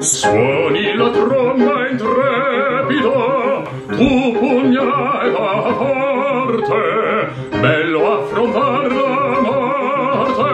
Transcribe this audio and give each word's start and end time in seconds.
Suoni 0.00 0.96
la 0.96 1.10
tromba 1.10 1.88
intrepida, 1.88 3.62
tu 3.90 4.32
pugnale 4.38 5.30
da 5.30 5.74
forte, 5.78 7.30
bello 7.60 8.12
affrontar 8.12 8.90
la 8.90 9.40
morte, 9.40 10.50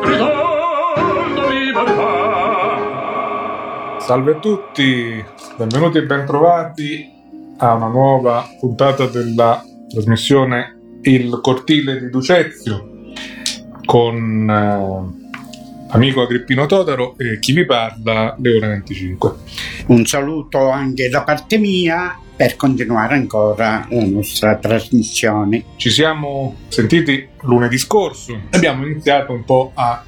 gridando 0.00 1.48
libertà. 1.50 2.16
Salve 4.00 4.32
a 4.32 4.38
tutti, 4.38 5.22
benvenuti 5.58 5.98
e 5.98 6.06
bentrovati 6.06 7.12
a 7.58 7.74
una 7.74 7.88
nuova 7.88 8.48
puntata 8.58 9.04
della 9.06 9.62
trasmissione 9.86 10.78
Il 11.02 11.40
cortile 11.42 11.98
di 11.98 12.08
Ducezio 12.08 12.96
con 13.84 14.50
eh, 14.50 15.17
amico 15.90 16.22
Agrippino 16.22 16.66
Totaro 16.66 17.16
e 17.16 17.38
chi 17.38 17.52
vi 17.52 17.64
parla 17.64 18.36
Leone 18.40 18.68
25. 18.68 19.34
Un 19.86 20.04
saluto 20.06 20.68
anche 20.70 21.08
da 21.08 21.22
parte 21.22 21.58
mia 21.58 22.18
per 22.36 22.56
continuare 22.56 23.14
ancora 23.14 23.86
la 23.88 24.04
nostra 24.04 24.56
trasmissione. 24.56 25.64
Ci 25.76 25.90
siamo 25.90 26.56
sentiti 26.68 27.28
lunedì 27.42 27.78
scorso, 27.78 28.38
abbiamo 28.50 28.86
iniziato 28.86 29.32
un 29.32 29.44
po' 29.44 29.72
a 29.74 30.04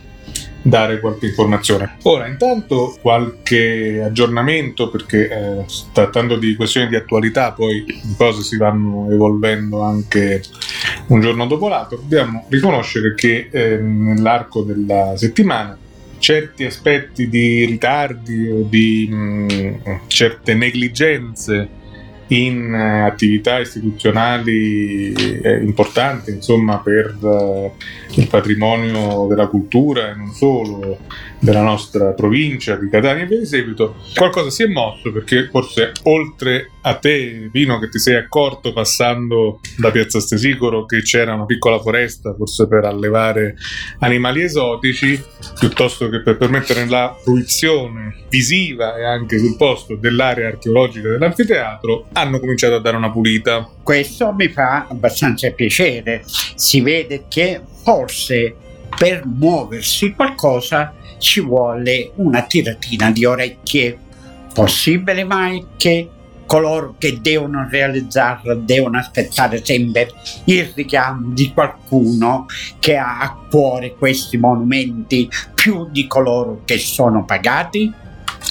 dare 0.62 1.00
qualche 1.00 1.26
informazione. 1.26 1.96
Ora, 2.02 2.26
intanto 2.26 2.96
qualche 3.00 4.02
aggiornamento 4.04 4.90
perché 4.90 5.28
eh, 5.28 5.64
trattando 5.92 6.36
di 6.36 6.54
questioni 6.54 6.88
di 6.88 6.96
attualità, 6.96 7.52
poi 7.52 7.84
le 7.86 8.14
cose 8.16 8.42
si 8.42 8.56
vanno 8.56 9.10
evolvendo 9.10 9.82
anche 9.82 10.42
un 11.08 11.20
giorno 11.20 11.46
dopo 11.46 11.68
l'altro. 11.68 11.98
Dobbiamo 11.98 12.46
riconoscere 12.48 13.14
che 13.14 13.48
eh, 13.50 13.76
nell'arco 13.76 14.62
della 14.62 15.14
settimana 15.16 15.76
certi 16.18 16.64
aspetti 16.64 17.28
di 17.28 17.64
ritardi 17.64 18.46
o 18.48 18.66
di 18.68 19.08
mh, 19.10 20.00
certe 20.06 20.54
negligenze 20.54 21.78
in 22.30 22.74
eh, 22.74 23.00
attività 23.02 23.58
istituzionali 23.58 25.12
eh, 25.12 25.62
importanti, 25.62 26.30
insomma, 26.30 26.78
per 26.78 27.16
eh, 27.22 27.72
il 28.14 28.28
patrimonio 28.28 29.26
della 29.28 29.46
cultura 29.46 30.10
e 30.10 30.14
non 30.14 30.30
solo 30.30 30.98
della 31.40 31.62
nostra 31.62 32.12
provincia 32.12 32.76
di 32.76 32.88
Catania 32.88 33.24
e 33.24 33.26
via 33.26 33.38
di 33.38 33.46
seguito, 33.46 33.96
qualcosa 34.14 34.50
si 34.50 34.62
è 34.62 34.66
mosso 34.66 35.10
perché 35.10 35.48
forse 35.50 35.92
oltre 36.04 36.70
a 36.82 36.94
te, 36.96 37.48
Pino, 37.50 37.78
che 37.78 37.88
ti 37.88 37.98
sei 37.98 38.14
accorto 38.14 38.72
passando 38.72 39.60
da 39.76 39.90
Piazza 39.90 40.20
Stesicoro 40.20 40.84
che 40.84 41.02
c'era 41.02 41.34
una 41.34 41.46
piccola 41.46 41.80
foresta, 41.80 42.34
forse 42.34 42.68
per 42.68 42.84
allevare 42.84 43.56
animali 44.00 44.42
esotici, 44.42 45.20
piuttosto 45.58 46.08
che 46.08 46.22
per 46.22 46.36
permettere 46.36 46.86
la 46.86 47.16
fruizione 47.20 48.24
visiva 48.28 48.96
e 48.96 49.04
anche 49.04 49.38
sul 49.38 49.56
posto 49.56 49.96
dell'area 49.96 50.48
archeologica 50.48 51.08
dell'anfiteatro, 51.08 52.06
hanno 52.12 52.38
cominciato 52.38 52.74
a 52.76 52.80
dare 52.80 52.96
una 52.96 53.10
pulita. 53.10 53.68
Questo 53.82 54.32
mi 54.32 54.48
fa 54.48 54.86
abbastanza 54.88 55.50
piacere. 55.50 56.22
Si 56.54 56.80
vede 56.80 57.24
che 57.28 57.60
forse 57.82 58.68
per 58.96 59.24
muoversi 59.26 60.12
qualcosa 60.14 60.94
ci 61.18 61.40
vuole 61.40 62.12
una 62.16 62.42
tiratina 62.42 63.10
di 63.10 63.24
orecchie. 63.24 63.98
Possibile 64.52 65.24
mai 65.24 65.64
che 65.76 66.08
coloro 66.50 66.96
che 66.98 67.20
devono 67.20 67.68
realizzarlo 67.70 68.56
devono 68.56 68.98
aspettare 68.98 69.64
sempre 69.64 70.10
il 70.46 70.72
richiamo 70.74 71.32
di 71.32 71.52
qualcuno 71.52 72.46
che 72.80 72.96
ha 72.96 73.20
a 73.20 73.38
cuore 73.48 73.94
questi 73.94 74.36
monumenti 74.36 75.30
più 75.54 75.88
di 75.90 76.08
coloro 76.08 76.62
che 76.64 76.76
sono 76.78 77.24
pagati? 77.24 77.92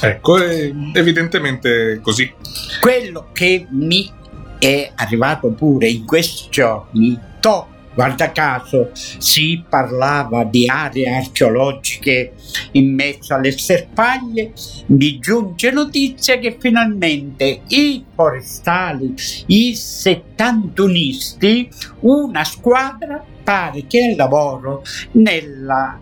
Ecco, 0.02 0.38
è 0.38 0.72
evidentemente 0.94 2.00
così. 2.02 2.31
Quello 2.80 3.31
che 3.34 3.68
mi 3.70 4.09
è 4.58 4.92
arrivato 4.96 5.50
pure 5.50 5.90
in 5.90 6.06
questi 6.06 6.47
giorni, 6.50 7.19
to, 7.42 7.68
guarda 8.00 8.32
caso, 8.32 8.92
si 8.94 9.62
parlava 9.68 10.46
di 10.46 10.70
aree 10.70 11.18
archeologiche 11.18 12.32
in 12.72 12.94
mezzo 12.94 13.34
alle 13.34 13.52
serpaglie, 13.52 14.54
mi 14.86 15.20
giunge 15.20 15.70
notizia 15.72 16.40
che 16.40 16.56
finalmente 16.58 17.64
i 17.68 18.06
forestali, 18.16 19.14
i 19.48 19.76
settantunisti, 19.76 21.70
una 22.00 22.46
squadra 22.46 23.22
pare 23.44 23.86
che 23.86 24.00
è 24.00 24.12
al 24.12 24.16
lavoro 24.16 24.81
nella 25.12 26.00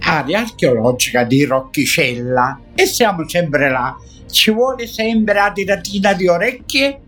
archeologica 0.00 1.22
di 1.22 1.44
Roccicella 1.44 2.60
e 2.74 2.86
siamo 2.86 3.28
sempre 3.28 3.70
là. 3.70 3.96
Ci 4.28 4.50
vuole 4.50 4.88
sempre 4.88 5.34
la 5.34 5.52
tiratina 5.52 6.12
di 6.12 6.26
orecchie? 6.26 7.00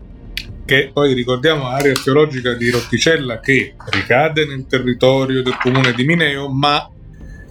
Che 0.69 0.91
poi 0.93 1.15
ricordiamo 1.15 1.65
area 1.65 1.93
archeologica 1.93 2.53
di 2.53 2.69
Roccicella 2.69 3.39
che 3.39 3.73
ricade 3.89 4.45
nel 4.45 4.67
territorio 4.67 5.41
del 5.41 5.57
comune 5.59 5.93
di 5.93 6.03
Mineo, 6.03 6.47
ma 6.47 6.87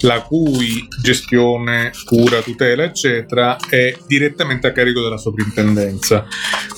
la 0.03 0.23
cui 0.23 0.87
gestione, 1.03 1.91
cura, 2.05 2.41
tutela, 2.43 2.85
eccetera, 2.85 3.57
è 3.69 3.93
direttamente 4.07 4.69
a 4.69 4.71
carico 4.71 5.03
della 5.03 5.17
soprintendenza. 5.17 6.27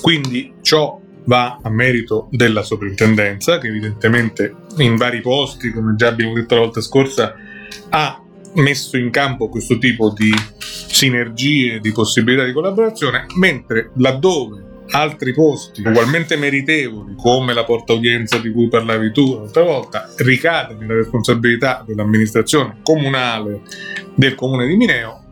Quindi 0.01 0.55
ciò 0.63 0.99
va 1.25 1.59
a 1.61 1.69
merito 1.69 2.27
della 2.31 2.63
soprintendenza, 2.63 3.59
che 3.59 3.67
evidentemente 3.67 4.55
in 4.77 4.95
vari 4.95 5.21
posti, 5.21 5.71
come 5.71 5.93
già 5.95 6.07
abbiamo 6.07 6.33
detto 6.33 6.55
la 6.55 6.61
volta 6.61 6.81
scorsa, 6.81 7.35
ha 7.89 8.19
messo 8.55 8.97
in 8.97 9.11
campo 9.11 9.47
questo 9.47 9.77
tipo 9.77 10.09
di 10.09 10.33
sinergie, 10.63 11.79
di 11.79 11.91
possibilità 11.91 12.45
di 12.45 12.51
collaborazione, 12.51 13.27
mentre 13.37 13.91
laddove 13.97 14.69
altri 14.91 15.33
posti 15.33 15.81
ugualmente 15.81 16.35
meritevoli, 16.35 17.15
come 17.15 17.53
la 17.53 17.63
porta 17.63 17.93
udienza 17.93 18.37
di 18.37 18.51
cui 18.51 18.67
parlavi 18.67 19.11
tu 19.11 19.35
l'altra 19.35 19.63
volta, 19.63 20.09
ricade 20.17 20.75
nella 20.75 20.95
responsabilità 20.95 21.83
dell'amministrazione 21.85 22.77
comunale 22.83 23.61
del 24.15 24.35
comune 24.35 24.67
di 24.67 24.75
Mineo, 24.75 25.23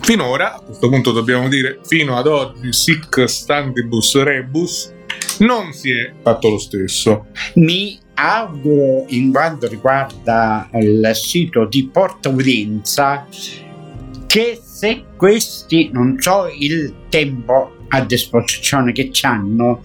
finora, 0.00 0.54
a 0.54 0.60
questo 0.60 0.88
punto 0.88 1.12
dobbiamo 1.12 1.48
dire 1.48 1.80
fino 1.84 2.16
ad 2.16 2.26
oggi, 2.26 2.72
sic 2.72 3.28
stantibus 3.28 4.22
rebus, 4.22 4.92
non 5.38 5.72
si 5.72 5.90
è 5.90 6.12
fatto 6.22 6.48
lo 6.48 6.58
stesso. 6.58 7.26
Mi 7.54 7.98
auguro, 8.14 9.04
in 9.08 9.32
quanto 9.32 9.68
riguarda 9.68 10.68
il 10.74 11.10
sito 11.14 11.66
di 11.66 11.88
Porta 11.92 12.28
Udienza, 12.28 13.26
che 14.26 14.60
se 14.62 15.04
questi, 15.16 15.90
non 15.92 16.16
so 16.20 16.48
il 16.56 16.94
tempo 17.08 17.75
a 17.88 18.00
disposizione 18.04 18.92
che 18.92 19.10
hanno, 19.22 19.80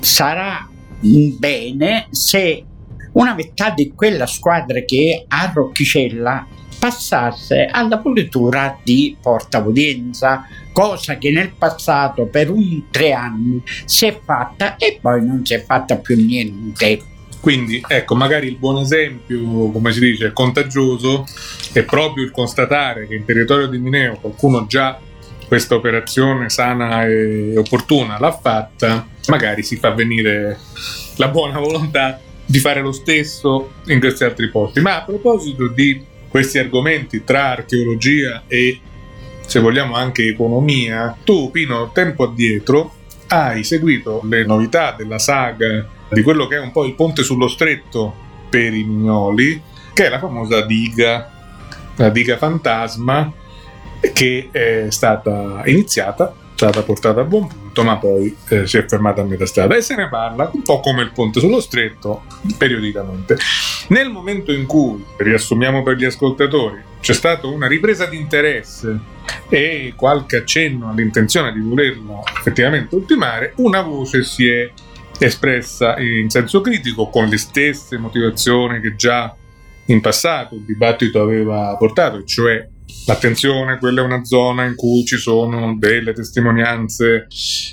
sarà 0.00 0.68
bene 1.00 2.06
se 2.10 2.64
una 3.12 3.34
metà 3.34 3.70
di 3.70 3.92
quella 3.94 4.26
squadra 4.26 4.80
che 4.84 5.24
è 5.28 5.34
a 5.34 5.50
Roccicella 5.52 6.46
passasse 6.78 7.66
alla 7.66 7.98
pulitura 7.98 8.78
di 8.82 9.16
Porta 9.20 9.58
Udienza, 9.58 10.46
cosa 10.72 11.18
che 11.18 11.30
nel 11.30 11.52
passato 11.56 12.26
per 12.26 12.50
un 12.50 12.84
tre 12.90 13.12
anni 13.12 13.60
si 13.84 14.06
è 14.06 14.20
fatta 14.24 14.76
e 14.76 14.98
poi 15.00 15.24
non 15.24 15.44
si 15.44 15.54
è 15.54 15.64
fatta 15.64 15.96
più 15.96 16.16
niente. 16.16 17.02
Quindi 17.40 17.82
ecco, 17.86 18.14
magari 18.14 18.48
il 18.48 18.56
buon 18.56 18.78
esempio, 18.78 19.70
come 19.70 19.92
si 19.92 20.00
dice, 20.00 20.32
contagioso 20.32 21.24
è 21.72 21.82
proprio 21.82 22.24
il 22.24 22.30
constatare 22.30 23.06
che 23.06 23.14
in 23.14 23.24
territorio 23.24 23.66
di 23.66 23.78
Mineo 23.78 24.18
qualcuno 24.20 24.66
già 24.66 24.98
questa 25.48 25.74
operazione 25.74 26.50
sana 26.50 27.06
e 27.06 27.56
opportuna 27.56 28.18
l'ha 28.20 28.32
fatta, 28.32 29.08
magari 29.28 29.62
si 29.62 29.76
fa 29.76 29.90
venire 29.90 30.58
la 31.16 31.28
buona 31.28 31.58
volontà 31.58 32.20
di 32.44 32.58
fare 32.58 32.80
lo 32.82 32.92
stesso 32.92 33.72
in 33.86 33.98
questi 33.98 34.24
altri 34.24 34.50
posti. 34.50 34.80
Ma 34.80 34.98
a 34.98 35.04
proposito 35.04 35.68
di 35.68 36.04
questi 36.28 36.58
argomenti 36.58 37.24
tra 37.24 37.48
archeologia 37.48 38.44
e 38.46 38.80
se 39.46 39.58
vogliamo 39.60 39.94
anche 39.94 40.24
economia, 40.24 41.16
tu 41.24 41.50
Pino 41.50 41.90
tempo 41.92 42.24
addietro 42.24 42.92
hai 43.28 43.64
seguito 43.64 44.20
le 44.28 44.44
novità 44.44 44.94
della 44.96 45.18
saga 45.18 45.86
di 46.10 46.22
quello 46.22 46.46
che 46.46 46.56
è 46.56 46.60
un 46.60 46.72
po' 46.72 46.84
il 46.84 46.94
ponte 46.94 47.22
sullo 47.22 47.48
stretto 47.48 48.14
per 48.50 48.74
i 48.74 48.84
mignoli, 48.84 49.60
che 49.94 50.06
è 50.06 50.08
la 50.10 50.18
famosa 50.18 50.60
diga, 50.62 51.30
la 51.96 52.10
diga 52.10 52.36
fantasma 52.36 53.32
che 54.12 54.48
è 54.50 54.86
stata 54.90 55.62
iniziata, 55.64 56.30
è 56.30 56.52
stata 56.54 56.82
portata 56.82 57.20
a 57.20 57.24
buon 57.24 57.46
punto, 57.46 57.82
ma 57.84 57.98
poi 57.98 58.34
eh, 58.48 58.66
si 58.66 58.76
è 58.76 58.84
fermata 58.86 59.22
a 59.22 59.24
metà 59.24 59.46
strada 59.46 59.76
e 59.76 59.82
se 59.82 59.94
ne 59.94 60.08
parla 60.08 60.50
un 60.52 60.62
po' 60.62 60.80
come 60.80 61.02
il 61.02 61.12
ponte 61.12 61.40
sullo 61.40 61.60
stretto 61.60 62.24
periodicamente. 62.56 63.36
Nel 63.88 64.10
momento 64.10 64.52
in 64.52 64.66
cui, 64.66 65.04
riassumiamo 65.16 65.82
per 65.82 65.96
gli 65.96 66.04
ascoltatori, 66.04 66.82
c'è 67.00 67.12
stata 67.12 67.46
una 67.46 67.66
ripresa 67.66 68.06
di 68.06 68.18
interesse 68.18 68.98
e 69.48 69.92
qualche 69.96 70.38
accenno 70.38 70.90
all'intenzione 70.90 71.52
di 71.52 71.60
volerla 71.60 72.22
effettivamente 72.38 72.94
ultimare, 72.94 73.52
una 73.56 73.82
voce 73.82 74.24
si 74.24 74.48
è 74.48 74.70
espressa 75.18 75.98
in 75.98 76.30
senso 76.30 76.60
critico 76.60 77.08
con 77.08 77.26
le 77.26 77.38
stesse 77.38 77.98
motivazioni 77.98 78.80
che 78.80 78.94
già 78.94 79.34
in 79.86 80.00
passato 80.00 80.54
il 80.54 80.62
dibattito 80.62 81.20
aveva 81.20 81.74
portato, 81.76 82.22
cioè 82.24 82.68
Attenzione, 83.06 83.78
quella 83.78 84.02
è 84.02 84.04
una 84.04 84.24
zona 84.24 84.64
in 84.64 84.74
cui 84.74 85.04
ci 85.04 85.16
sono 85.16 85.76
delle 85.78 86.12
testimonianze 86.12 87.26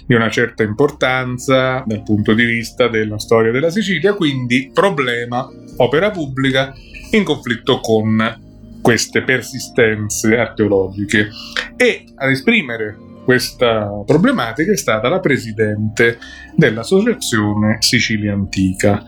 di 0.06 0.13
una 0.13 0.29
certa 0.29 0.63
importanza 0.63 1.83
dal 1.85 2.03
punto 2.03 2.33
di 2.33 2.45
vista 2.45 2.88
della 2.88 3.19
storia 3.19 3.51
della 3.51 3.69
Sicilia, 3.69 4.13
quindi 4.13 4.71
problema, 4.73 5.47
opera 5.77 6.12
pubblica 6.12 6.73
in 7.12 7.23
conflitto 7.23 7.79
con 7.79 8.44
queste 8.81 9.23
persistenze 9.23 10.38
archeologiche. 10.38 11.29
E 11.75 12.06
ad 12.15 12.29
esprimere 12.29 12.97
questa 13.25 13.89
problematica 14.06 14.71
è 14.71 14.77
stata 14.77 15.09
la 15.09 15.19
presidente 15.19 16.19
dell'Associazione 16.56 17.77
Sicilia 17.79 18.33
Antica. 18.33 19.03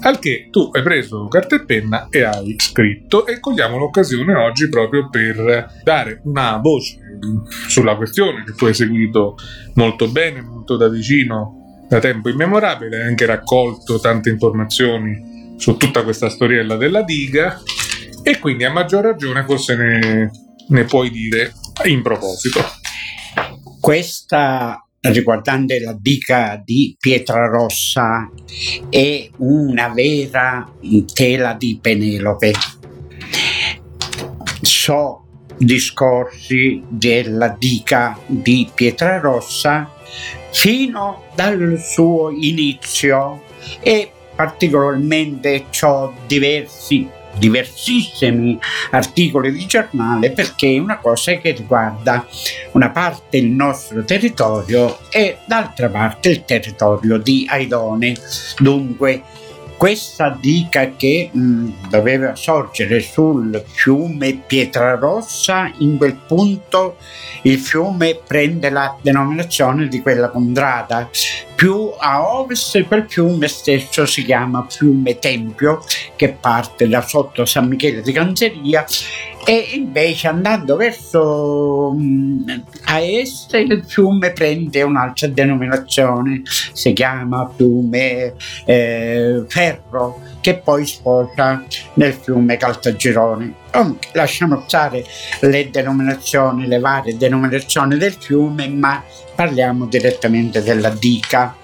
Al 0.00 0.18
che 0.18 0.48
tu 0.50 0.70
hai 0.72 0.82
preso 0.82 1.26
carta 1.28 1.56
e 1.56 1.64
penna 1.64 2.06
e 2.10 2.22
hai 2.22 2.54
scritto 2.58 3.26
e 3.26 3.40
cogliamo 3.40 3.76
l'occasione 3.76 4.34
oggi 4.34 4.68
proprio 4.68 5.08
per 5.08 5.80
dare 5.82 6.20
una 6.24 6.56
voce 6.58 6.98
sulla 7.66 7.96
questione 7.96 8.44
che 8.44 8.52
tu 8.52 8.66
hai 8.66 8.74
seguito 8.74 9.36
molto 9.74 10.08
bene, 10.08 10.40
molto 10.40 10.76
da 10.76 10.88
vicino, 10.88 11.86
da 11.88 11.98
tempo 11.98 12.28
immemorabile, 12.28 13.02
hai 13.02 13.08
anche 13.08 13.26
raccolto 13.26 13.98
tante 13.98 14.30
informazioni 14.30 15.54
su 15.56 15.76
tutta 15.76 16.04
questa 16.04 16.28
storiella 16.28 16.76
della 16.76 17.02
diga 17.02 17.60
e 18.22 18.38
quindi 18.38 18.64
a 18.64 18.70
maggior 18.70 19.02
ragione 19.02 19.44
forse 19.44 19.76
ne, 19.76 20.30
ne 20.68 20.84
puoi 20.84 21.10
dire 21.10 21.52
in 21.84 22.02
proposito. 22.02 22.60
Questa 23.80 24.87
riguardante 25.00 25.80
la 25.80 25.96
dica 25.98 26.60
di 26.64 26.96
Pietrarossa 26.98 28.30
è 28.90 29.30
una 29.36 29.88
vera 29.88 30.70
tela 31.12 31.54
di 31.54 31.78
Penelope. 31.80 32.52
So 34.60 35.24
discorsi 35.56 36.82
della 36.88 37.48
dica 37.48 38.18
di 38.26 38.68
Pietrarossa 38.74 39.92
fino 40.50 41.24
dal 41.34 41.78
suo 41.78 42.30
inizio 42.30 43.42
e 43.80 44.10
particolarmente 44.34 45.66
ho 45.82 46.14
diversi 46.26 47.08
diversissimi 47.36 48.58
articoli 48.90 49.52
di 49.52 49.66
giornale 49.66 50.30
perché 50.30 50.74
è 50.74 50.78
una 50.78 50.98
cosa 50.98 51.36
che 51.36 51.52
riguarda 51.52 52.26
una 52.72 52.90
parte 52.90 53.36
il 53.36 53.50
nostro 53.50 54.04
territorio 54.04 54.98
e 55.10 55.38
d'altra 55.44 55.88
parte 55.88 56.30
il 56.30 56.44
territorio 56.44 57.18
di 57.18 57.46
Aidone. 57.48 58.16
Dunque 58.58 59.22
questa 59.78 60.36
dica 60.38 60.90
che 60.96 61.30
mh, 61.32 61.88
doveva 61.88 62.34
sorgere 62.34 62.98
sul 62.98 63.62
fiume 63.64 64.42
Pietrarossa, 64.44 65.70
in 65.78 65.96
quel 65.96 66.16
punto 66.16 66.96
il 67.42 67.58
fiume 67.58 68.20
prende 68.26 68.70
la 68.70 68.96
denominazione 69.00 69.86
di 69.86 70.02
quella 70.02 70.30
contrada. 70.30 71.08
Più 71.58 71.90
a 71.98 72.36
ovest 72.36 72.80
quel 72.84 73.06
fiume 73.08 73.48
stesso 73.48 74.06
si 74.06 74.24
chiama 74.24 74.64
fiume 74.68 75.18
Tempio, 75.18 75.82
che 76.14 76.28
parte 76.28 76.86
da 76.86 77.00
sotto 77.00 77.44
San 77.44 77.66
Michele 77.66 78.00
di 78.00 78.12
Canzeria 78.12 78.86
e 79.44 79.70
invece 79.72 80.28
andando 80.28 80.76
verso 80.76 81.96
a 82.84 83.00
est 83.00 83.54
il 83.54 83.82
fiume 83.84 84.30
prende 84.30 84.82
un'altra 84.82 85.26
denominazione, 85.26 86.42
si 86.44 86.92
chiama 86.92 87.50
fiume 87.56 88.34
eh, 88.64 89.42
Ferro, 89.48 90.20
che 90.40 90.58
poi 90.58 90.86
sfocia 90.86 91.64
nel 91.94 92.12
fiume 92.12 92.56
Caltagirone. 92.56 93.54
Comunque, 93.70 94.08
lasciamo 94.12 94.64
stare 94.66 95.04
le 95.40 95.70
denominazioni, 95.70 96.66
le 96.66 96.78
varie 96.78 97.16
denominazioni 97.16 97.96
del 97.96 98.14
fiume, 98.14 98.68
ma 98.68 99.02
parliamo 99.34 99.86
direttamente 99.86 100.62
della 100.62 100.90
dica. 100.90 101.56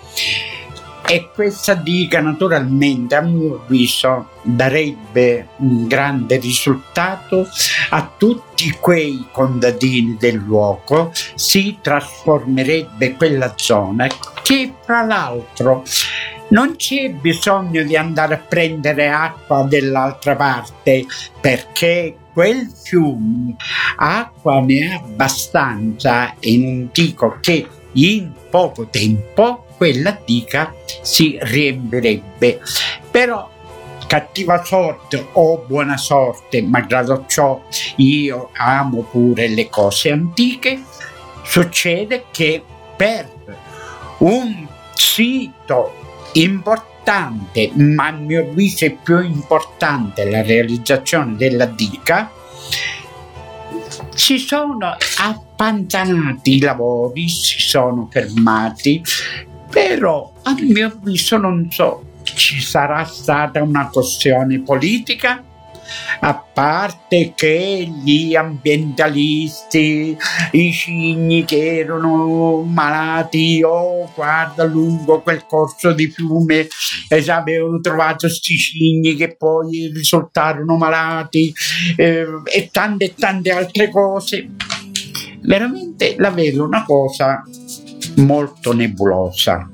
E 1.07 1.29
questa 1.35 1.75
dica 1.75 2.21
naturalmente 2.21 3.15
a 3.15 3.21
mio 3.21 3.63
avviso 3.63 4.31
darebbe 4.43 5.49
un 5.59 5.87
grande 5.87 6.39
risultato 6.39 7.47
a 7.91 8.11
tutti 8.17 8.71
quei 8.81 9.27
contadini 9.31 10.17
del 10.19 10.37
luogo, 10.37 11.13
si 11.35 11.77
trasformerebbe 11.83 13.17
quella 13.17 13.53
zona 13.57 14.07
che 14.43 14.73
fra 14.83 15.05
l'altro 15.05 15.85
non 16.55 16.77
c'è 16.77 17.11
bisogno 17.11 17.83
di 17.83 17.97
andare 17.97 18.35
a 18.35 18.39
prendere 18.39 19.09
acqua 19.09 19.67
dall'altra 19.69 20.37
parte 20.37 21.05
perché 21.41 22.17
quel 22.33 22.71
fiume 22.73 23.57
acqua 23.97 24.61
ne 24.61 24.93
ha 24.93 24.95
abbastanza 25.03 26.35
e 26.39 26.57
non 26.57 26.91
dico 26.93 27.39
che 27.41 27.67
in 27.95 28.33
poco 28.51 28.87
tempo 28.87 29.67
quella 29.77 30.17
dica 30.25 30.73
si 31.03 31.37
riempirebbe. 31.41 32.61
Però 33.11 33.51
cattiva 34.07 34.65
sorte 34.65 35.27
o 35.33 35.65
buona 35.67 35.97
sorte, 35.97 36.63
malgrado 36.63 37.25
ciò 37.27 37.65
io 37.97 38.51
amo 38.53 39.03
pure 39.03 39.49
le 39.49 39.69
cose 39.69 40.13
antiche, 40.13 40.83
succede 41.43 42.27
che 42.31 42.63
per 42.97 43.29
un 44.19 44.69
sito 44.95 46.03
importante, 46.35 47.71
ma 47.75 48.07
a 48.07 48.13
mio 48.13 48.43
avviso 48.43 48.85
è 48.85 48.93
più 48.93 49.21
importante 49.21 50.29
la 50.29 50.43
realizzazione 50.43 51.37
della 51.37 51.67
dica, 51.67 52.31
si 54.15 54.39
sono 54.39 54.97
appantanati 55.19 56.57
i 56.57 56.61
lavori, 56.61 57.29
si 57.29 57.61
sono 57.61 58.09
fermati 58.11 59.03
però 59.75 60.33
a 60.45 60.55
mio 60.61 60.87
avviso 60.87 61.37
non 61.37 61.67
so, 61.69 62.05
ci 62.23 62.61
sarà 62.61 63.05
stata 63.05 63.61
una 63.61 63.89
questione 63.89 64.61
politica? 64.61 65.43
A 66.21 66.35
parte 66.35 67.33
che 67.35 67.93
gli 68.03 68.35
ambientalisti, 68.35 70.17
i 70.53 70.73
cigni 70.73 71.45
che 71.45 71.79
erano 71.79 72.63
malati, 72.63 73.63
oh 73.65 74.11
guarda 74.15 74.65
lungo 74.65 75.21
quel 75.21 75.45
corso 75.47 75.93
di 75.93 76.09
fiume 76.09 76.69
e 77.09 77.31
avevano 77.31 77.81
trovato 77.81 78.27
questi 78.27 78.57
cigni 78.57 79.15
che 79.15 79.37
poi 79.37 79.91
risultarono 79.93 80.77
malati 80.77 81.53
eh, 81.97 82.27
e 82.45 82.69
tante 82.71 83.05
e 83.07 83.15
tante 83.15 83.51
altre 83.51 83.91
cose. 83.91 84.49
Veramente 85.43 86.15
la 86.19 86.31
vedo 86.31 86.65
una 86.65 86.85
cosa 86.85 87.43
molto 88.17 88.73
nebulosa. 88.73 89.69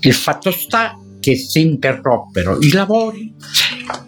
Il 0.00 0.14
fatto 0.14 0.50
sta 0.50 0.96
che 1.20 1.36
si 1.36 1.60
interrompero 1.60 2.58
i 2.60 2.70
lavori 2.70 3.34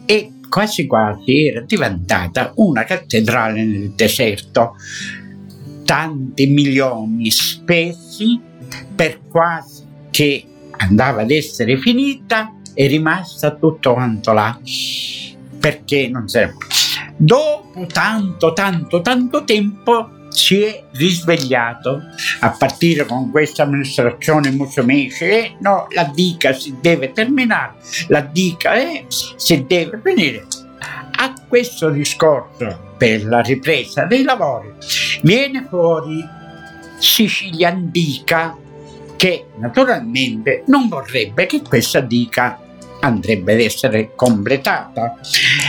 e 0.06 0.32
quasi 0.50 0.86
quasi 0.86 1.46
era 1.46 1.62
diventata 1.62 2.52
una 2.56 2.84
cattedrale 2.84 3.64
nel 3.64 3.90
deserto. 3.92 4.74
Tanti 5.84 6.46
milioni 6.46 7.30
spesi 7.30 8.38
per 8.94 9.20
quasi 9.28 9.82
che 10.10 10.44
andava 10.72 11.22
ad 11.22 11.30
essere 11.30 11.78
finita 11.78 12.54
è 12.74 12.86
rimasta 12.86 13.54
tutto 13.54 13.94
quanto 13.94 14.32
là 14.32 14.60
perché 15.58 16.08
non 16.08 16.28
serve. 16.28 16.66
Dopo 17.16 17.86
tanto, 17.86 18.52
tanto, 18.52 19.00
tanto 19.00 19.44
tempo 19.44 20.19
si 20.30 20.62
è 20.62 20.84
risvegliato 20.92 22.02
a 22.40 22.50
partire 22.50 23.04
con 23.04 23.30
questa 23.30 23.64
amministrazione 23.64 24.50
Musumeci 24.50 25.24
e 25.24 25.56
no, 25.60 25.86
la 25.90 26.10
dica 26.14 26.52
si 26.52 26.76
deve 26.80 27.12
terminare, 27.12 27.74
la 28.08 28.20
dica 28.20 28.72
è, 28.74 29.04
si 29.08 29.64
deve 29.66 30.00
finire. 30.02 30.46
A 31.22 31.34
questo 31.46 31.90
discorso 31.90 32.94
per 32.96 33.24
la 33.24 33.40
ripresa 33.40 34.04
dei 34.04 34.22
lavori 34.22 34.72
viene 35.22 35.66
fuori 35.68 36.24
Sicilia 36.98 37.68
Antica 37.68 38.56
che 39.16 39.46
naturalmente 39.58 40.62
non 40.66 40.88
vorrebbe 40.88 41.44
che 41.44 41.60
questa 41.60 42.00
dica 42.00 42.58
andrebbe 43.00 43.54
ad 43.54 43.60
essere 43.60 44.12
completata. 44.14 45.18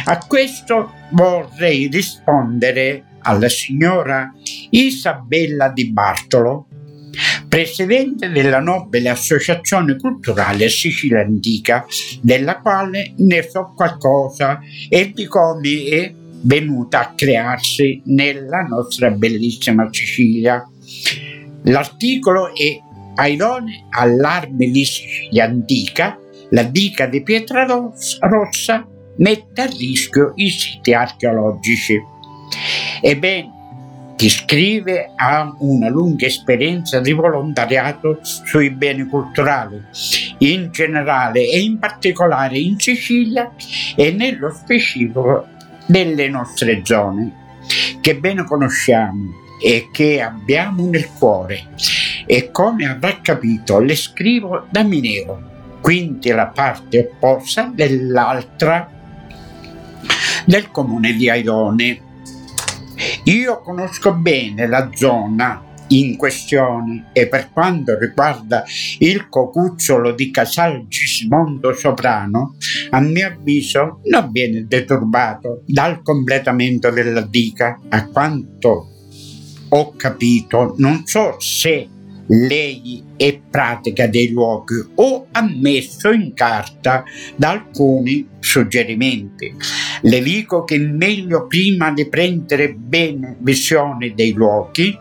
A 0.06 0.18
questo 0.26 0.92
vorrei 1.12 1.88
rispondere 1.88 3.06
alla 3.22 3.50
signora 3.50 4.32
Isabella 4.70 5.70
Di 5.70 5.92
Bartolo, 5.92 6.68
presidente 7.48 8.30
della 8.30 8.60
nobile 8.60 9.10
associazione 9.10 9.98
culturale 9.98 10.70
Sicilia 10.70 11.22
Antica, 11.22 11.86
della 12.22 12.60
quale 12.60 13.14
ne 13.18 13.42
so 13.42 13.74
qualcosa 13.76 14.60
e 14.90 15.12
di 15.14 15.26
come 15.26 15.84
è 15.90 16.14
venuta 16.44 17.02
a 17.02 17.14
crearsi 17.14 18.02
nella 18.06 18.62
nostra 18.62 19.12
bellissima 19.12 19.88
Sicilia. 19.92 20.66
L'articolo 21.64 22.56
è 22.56 22.80
Airone 23.14 23.88
allarme 23.90 24.70
di 24.72 24.86
Sicilia 24.86 25.46
Antica, 25.46 26.18
la 26.52 26.64
dica 26.64 27.06
di 27.06 27.22
Pietra 27.22 27.66
Rossa 27.66 28.88
mette 29.18 29.62
a 29.62 29.66
rischio 29.66 30.32
i 30.36 30.50
siti 30.50 30.94
archeologici. 30.94 32.02
Ebbene, 33.02 33.60
chi 34.16 34.30
scrive 34.30 35.14
ha 35.16 35.52
una 35.58 35.90
lunga 35.90 36.28
esperienza 36.28 37.00
di 37.00 37.12
volontariato 37.12 38.20
sui 38.22 38.70
beni 38.70 39.06
culturali, 39.06 39.84
in 40.38 40.70
generale 40.72 41.50
e 41.50 41.60
in 41.62 41.80
particolare 41.80 42.60
in 42.60 42.80
Sicilia 42.80 43.52
e 43.96 44.12
nello 44.12 44.54
specifico 44.54 45.48
delle 45.88 46.30
nostre 46.30 46.82
zone, 46.84 47.34
che 48.00 48.16
bene 48.16 48.44
conosciamo 48.44 49.32
e 49.60 49.90
che 49.92 50.22
abbiamo 50.22 50.88
nel 50.88 51.08
cuore. 51.18 51.70
E 52.28 52.52
come 52.52 52.88
avrà 52.88 53.20
capito, 53.22 53.80
le 53.80 53.96
scrivo 53.96 54.68
da 54.70 54.84
Mineo, 54.84 55.80
quindi 55.82 56.30
la 56.30 56.46
parte 56.46 57.00
opposta 57.00 57.72
dell'altra 57.74 58.88
del 60.46 60.70
comune 60.70 61.14
di 61.14 61.28
Aidone 61.28 62.10
io 63.24 63.62
conosco 63.62 64.14
bene 64.14 64.68
la 64.68 64.90
zona 64.94 65.70
in 65.90 66.16
questione 66.16 67.10
e 67.14 67.28
per 67.28 67.52
quanto 67.52 67.98
riguarda 67.98 68.64
il 69.00 69.28
cocuzzolo 69.30 70.14
di 70.14 70.32
Casal 70.32 70.88
Gismondo 70.88 71.74
Soprano, 71.74 72.56
a 72.90 73.00
mio 73.02 73.28
avviso 73.28 74.00
non 74.06 74.32
viene 74.32 74.66
deturbato 74.68 75.64
dal 75.66 76.02
completamento 76.02 76.90
della 76.90 77.22
dica. 77.22 77.80
A 77.90 78.08
quanto 78.08 78.88
ho 79.70 79.94
capito, 79.96 80.76
non 80.78 81.06
so 81.06 81.36
se 81.40 81.88
lei 82.32 83.04
è 83.18 83.40
pratica 83.50 84.08
dei 84.08 84.32
luoghi 84.32 84.92
o 84.96 85.28
ha 85.32 85.42
messo 85.42 86.12
in 86.12 86.34
carta 86.34 87.04
da 87.36 87.50
alcuni 87.50 88.28
suggerimenti. 88.40 89.54
Le 90.02 90.22
dico 90.22 90.64
che 90.64 90.78
meglio 90.78 91.48
prima 91.48 91.92
di 91.92 92.08
prendere 92.08 92.74
bene 92.74 93.36
visione 93.40 94.14
dei 94.16 94.34
luoghi, 94.34 94.98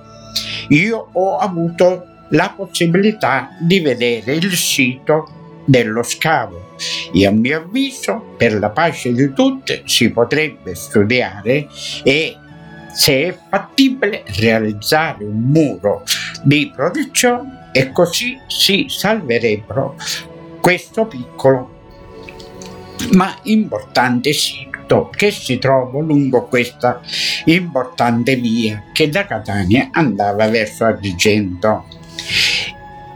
io 0.69 1.09
ho 1.13 1.37
avuto 1.39 2.05
la 2.31 2.53
possibilità 2.55 3.51
di 3.61 3.81
vedere 3.81 4.35
il 4.35 4.53
sito 4.55 5.63
dello 5.65 6.03
scavo 6.03 6.77
e 7.13 7.27
a 7.27 7.31
mio 7.31 7.59
avviso 7.59 8.35
per 8.37 8.55
la 8.59 8.71
pace 8.71 9.13
di 9.13 9.33
tutti 9.33 9.83
si 9.85 10.11
potrebbe 10.11 10.75
studiare 10.75 11.69
e 12.03 12.37
se 12.93 13.29
è 13.29 13.39
fattibile 13.49 14.25
realizzare 14.39 15.25
un 15.25 15.41
muro 15.41 16.03
di 16.43 16.71
protezione 16.75 17.69
e 17.73 17.93
così 17.93 18.39
si 18.47 18.87
salverebbero 18.89 19.97
questo 20.61 21.07
piccolo 21.07 21.79
ma 23.13 23.35
importante 23.45 24.33
sito 24.33 25.11
che 25.15 25.31
si 25.31 25.59
trova 25.59 26.01
lungo 26.01 26.47
questa 26.47 27.01
importante 27.45 28.37
via 28.37 28.85
che 28.93 29.09
da 29.09 29.25
Catania 29.25 29.89
andava 29.93 30.49
verso 30.49 30.85
Agrigento. 30.85 32.00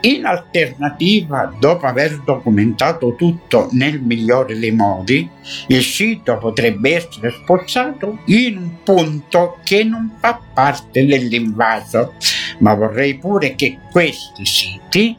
In 0.05 0.27
alternativa, 0.27 1.51
dopo 1.59 1.87
aver 1.87 2.21
documentato 2.23 3.15
tutto 3.15 3.69
nel 3.73 4.03
migliore 4.03 4.59
dei 4.59 4.71
modi, 4.71 5.27
il 5.69 5.83
sito 5.83 6.37
potrebbe 6.37 6.97
essere 6.97 7.31
spostato 7.31 8.19
in 8.27 8.59
un 8.59 8.83
punto 8.83 9.61
che 9.65 9.83
non 9.83 10.17
fa 10.21 10.39
parte 10.53 11.07
dell'invaso, 11.07 12.17
ma 12.59 12.75
vorrei 12.75 13.17
pure 13.17 13.55
che 13.55 13.79
questi 13.91 14.45
siti, 14.45 15.17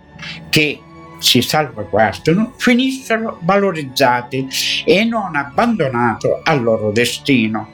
che 0.51 0.80
si 1.18 1.42
salvaguardano, 1.42 2.54
finissero 2.56 3.39
valorizzati 3.42 4.48
e 4.86 5.04
non 5.04 5.36
abbandonati 5.36 6.27
al 6.44 6.62
loro 6.62 6.92
destino. 6.92 7.70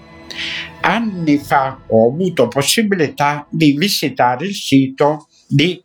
Anni 0.80 1.38
fa 1.40 1.78
ho 1.88 2.08
avuto 2.08 2.48
possibilità 2.48 3.46
di 3.50 3.74
visitare 3.74 4.46
il 4.46 4.56
sito 4.56 5.28
di 5.46 5.84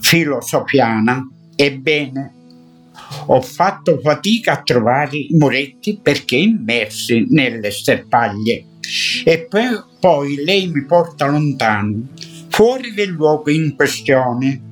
filosofiana. 0.00 1.28
Ebbene, 1.54 2.32
ho 3.26 3.40
fatto 3.40 3.98
fatica 4.00 4.52
a 4.52 4.62
trovare 4.62 5.16
i 5.16 5.34
muretti 5.36 5.98
perché 6.02 6.36
immersi 6.36 7.26
nelle 7.28 7.70
sterpaglie. 7.70 8.64
E 9.24 9.46
poi, 9.48 9.68
poi 10.00 10.36
lei 10.36 10.68
mi 10.68 10.84
porta 10.84 11.26
lontano, 11.26 12.08
fuori 12.48 12.92
del 12.92 13.10
luogo 13.10 13.50
in 13.50 13.74
questione. 13.76 14.68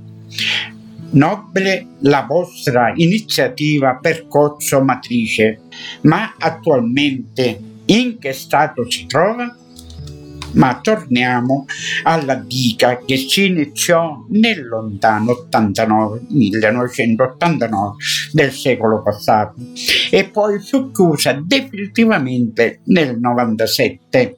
Nobile 1.10 1.86
la 2.00 2.26
vostra 2.28 2.92
iniziativa 2.94 3.98
percorso 4.00 4.82
matrice, 4.82 5.62
ma 6.02 6.34
attualmente 6.38 7.60
in 7.86 8.18
che 8.18 8.32
stato 8.32 8.90
si 8.90 9.06
trova? 9.06 9.56
Ma 10.52 10.80
torniamo 10.80 11.66
alla 12.04 12.34
dica 12.34 12.98
che 13.04 13.16
si 13.16 13.46
iniziò 13.46 14.24
nel 14.30 14.66
lontano 14.66 15.32
89, 15.32 16.22
1989 16.28 17.94
del 18.32 18.50
secolo 18.52 19.02
passato 19.02 19.54
e 20.10 20.28
poi 20.28 20.58
fu 20.60 20.90
chiusa 20.90 21.40
definitivamente 21.44 22.80
nel 22.84 23.18
97. 23.18 24.36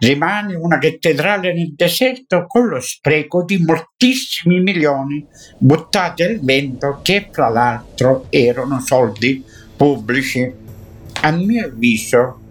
Rimane 0.00 0.54
una 0.54 0.78
cattedrale 0.78 1.52
nel 1.52 1.74
deserto 1.74 2.46
con 2.46 2.68
lo 2.68 2.80
spreco 2.80 3.42
di 3.44 3.58
moltissimi 3.58 4.60
milioni 4.60 5.26
buttati 5.58 6.22
al 6.22 6.38
vento 6.40 7.00
che 7.02 7.28
fra 7.32 7.48
l'altro 7.48 8.26
erano 8.30 8.80
soldi 8.80 9.42
pubblici. 9.76 10.66
A 11.22 11.32
mio 11.32 11.64
avviso 11.64 12.42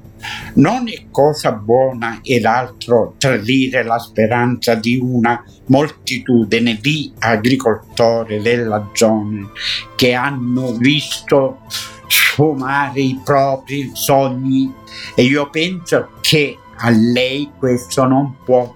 non 0.55 0.88
è 0.88 1.05
cosa 1.12 1.51
buona 1.51 2.19
ed 2.24 2.46
altro 2.46 3.15
tradire 3.17 3.84
la 3.84 4.00
speranza 4.00 4.75
di 4.75 5.00
una 5.01 5.43
moltitudine 5.65 6.77
di 6.81 7.12
agricoltori 7.19 8.41
della 8.41 8.89
zona 8.93 9.50
che 9.96 10.13
hanno 10.13 10.74
visto 10.74 11.60
sfumare 12.07 13.01
i 13.01 13.19
propri 13.24 13.91
sogni. 13.93 14.74
E 15.15 15.24
io 15.24 15.50
penso 15.50 16.10
che 16.22 16.57
a 16.77 16.89
lei 16.89 17.50
questo 17.57 18.05
non 18.05 18.36
può 18.43 18.75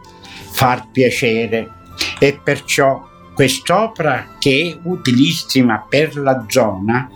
far 0.51 0.89
piacere. 0.91 1.69
E 2.19 2.39
perciò 2.43 3.07
quest'opera 3.33 4.35
che 4.39 4.71
è 4.75 4.87
utilissima 4.87 5.85
per 5.87 6.15
la 6.17 6.45
zona 6.47 7.09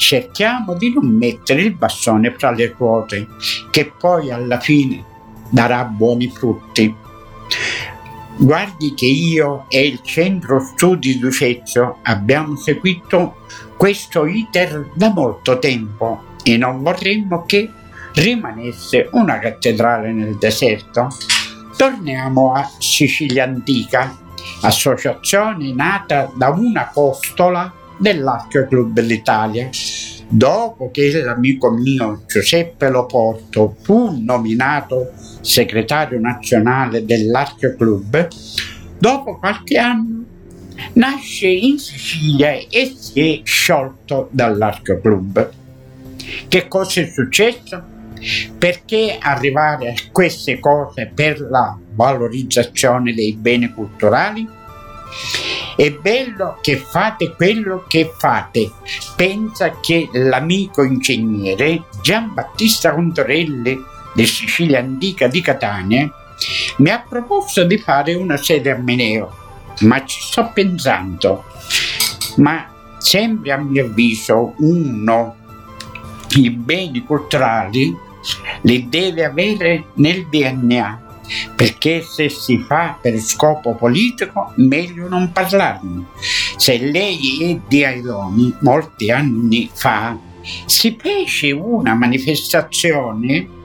cerchiamo 0.00 0.74
di 0.74 0.94
non 0.94 1.14
mettere 1.14 1.60
il 1.60 1.74
bastone 1.74 2.34
fra 2.36 2.50
le 2.52 2.74
ruote, 2.76 3.28
che 3.70 3.92
poi 3.96 4.30
alla 4.32 4.58
fine 4.58 5.04
darà 5.50 5.84
buoni 5.84 6.28
frutti. 6.30 6.92
Guardi 8.38 8.94
che 8.94 9.04
io 9.04 9.66
e 9.68 9.86
il 9.86 10.00
centro 10.02 10.60
studi 10.60 11.18
Ducezzo 11.18 11.98
abbiamo 12.04 12.56
seguito 12.56 13.42
questo 13.76 14.24
iter 14.24 14.90
da 14.94 15.12
molto 15.12 15.58
tempo 15.58 16.22
e 16.42 16.56
non 16.56 16.82
vorremmo 16.82 17.44
che 17.44 17.70
rimanesse 18.14 19.10
una 19.12 19.38
cattedrale 19.38 20.12
nel 20.12 20.36
deserto. 20.36 21.08
Torniamo 21.76 22.54
a 22.54 22.68
Sicilia 22.78 23.44
Antica, 23.44 24.16
associazione 24.62 25.74
nata 25.74 26.32
da 26.34 26.48
una 26.48 26.88
costola 26.88 27.74
dell'Archeo 28.00 28.66
Club 28.66 28.92
dell'Italia. 28.92 29.68
Dopo 30.28 30.90
che 30.90 31.22
l'amico 31.22 31.70
mio 31.70 32.22
Giuseppe 32.26 32.88
Loporto 32.88 33.76
fu 33.82 34.22
nominato 34.22 35.12
segretario 35.40 36.18
nazionale 36.20 37.04
dell'Archeo 37.04 37.74
Club, 37.76 38.28
dopo 38.98 39.38
qualche 39.38 39.78
anno 39.78 40.24
nasce 40.94 41.48
in 41.48 41.78
Sicilia 41.78 42.52
e 42.52 42.94
si 42.96 43.20
è 43.20 43.40
sciolto 43.44 44.28
dall'Archeo 44.30 45.00
Club. 45.00 45.50
Che 46.48 46.68
cosa 46.68 47.00
è 47.00 47.06
successo? 47.06 47.82
Perché 48.56 49.16
arrivare 49.18 49.88
a 49.88 49.94
queste 50.12 50.60
cose 50.60 51.10
per 51.12 51.40
la 51.40 51.76
valorizzazione 51.94 53.14
dei 53.14 53.34
beni 53.34 53.72
culturali? 53.72 54.46
È 55.80 55.90
bello 55.92 56.58
che 56.60 56.76
fate 56.76 57.34
quello 57.34 57.86
che 57.88 58.12
fate. 58.14 58.70
Pensa 59.16 59.80
che 59.80 60.10
l'amico 60.12 60.82
ingegnere 60.82 61.84
Giambattista 62.02 62.92
Contorelli 62.92 63.82
di 64.12 64.26
Sicilia 64.26 64.80
Antica 64.80 65.26
di 65.26 65.40
Catania 65.40 66.12
mi 66.76 66.90
ha 66.90 67.02
proposto 67.08 67.64
di 67.64 67.78
fare 67.78 68.12
una 68.12 68.36
sede 68.36 68.72
a 68.72 68.76
Mineo, 68.76 69.34
ma 69.80 70.04
ci 70.04 70.20
sto 70.20 70.50
pensando. 70.52 71.44
Ma 72.36 72.68
sempre 72.98 73.52
a 73.52 73.56
mio 73.56 73.86
avviso 73.86 74.52
uno 74.58 75.34
i 76.34 76.50
beni 76.50 77.04
culturali 77.04 77.96
li 78.60 78.86
deve 78.86 79.24
avere 79.24 79.84
nel 79.94 80.26
DNA 80.26 81.08
perché 81.54 82.02
se 82.02 82.28
si 82.28 82.58
fa 82.58 82.98
per 83.00 83.18
scopo 83.18 83.74
politico 83.74 84.52
meglio 84.56 85.08
non 85.08 85.32
parlarne. 85.32 86.06
Se 86.56 86.78
lei 86.78 87.50
è 87.50 87.60
di 87.66 87.84
Aidoni, 87.84 88.54
molti 88.60 89.10
anni 89.10 89.70
fa 89.72 90.16
si 90.66 90.96
fece 91.00 91.52
una 91.52 91.94
manifestazione 91.94 93.58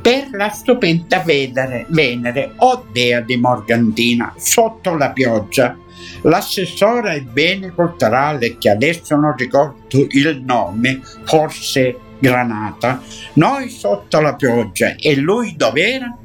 per 0.00 0.28
la 0.32 0.48
stupenda 0.50 1.20
Venere, 1.20 1.86
Venere 1.88 2.52
o 2.56 2.84
dea 2.90 3.20
di 3.20 3.36
Morgantina 3.36 4.32
sotto 4.36 4.94
la 4.94 5.10
pioggia. 5.10 5.76
L'assessore 6.22 7.10
ai 7.10 7.20
beni 7.22 7.70
culturali, 7.70 8.56
che 8.58 8.70
adesso 8.70 9.16
non 9.16 9.34
ricordo 9.36 10.06
il 10.10 10.42
nome, 10.44 11.00
forse 11.24 11.98
Granata, 12.18 13.02
noi 13.34 13.68
sotto 13.68 14.20
la 14.20 14.34
pioggia 14.34 14.94
e 14.96 15.16
lui 15.16 15.54
dov'era? 15.56 16.16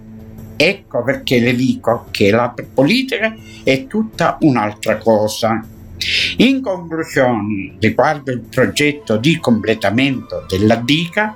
Ecco 0.64 1.02
perché 1.02 1.40
le 1.40 1.56
dico 1.56 2.06
che 2.12 2.30
la 2.30 2.54
politica 2.72 3.36
è 3.64 3.88
tutta 3.88 4.38
un'altra 4.42 5.00
cosa. 5.00 5.60
In 6.38 6.62
conclusione, 6.62 7.78
riguardo 7.80 8.32
il 8.32 8.42
progetto 8.42 9.18
di 9.18 9.40
completamento 9.40 10.46
della 10.48 10.76
dica, 10.76 11.36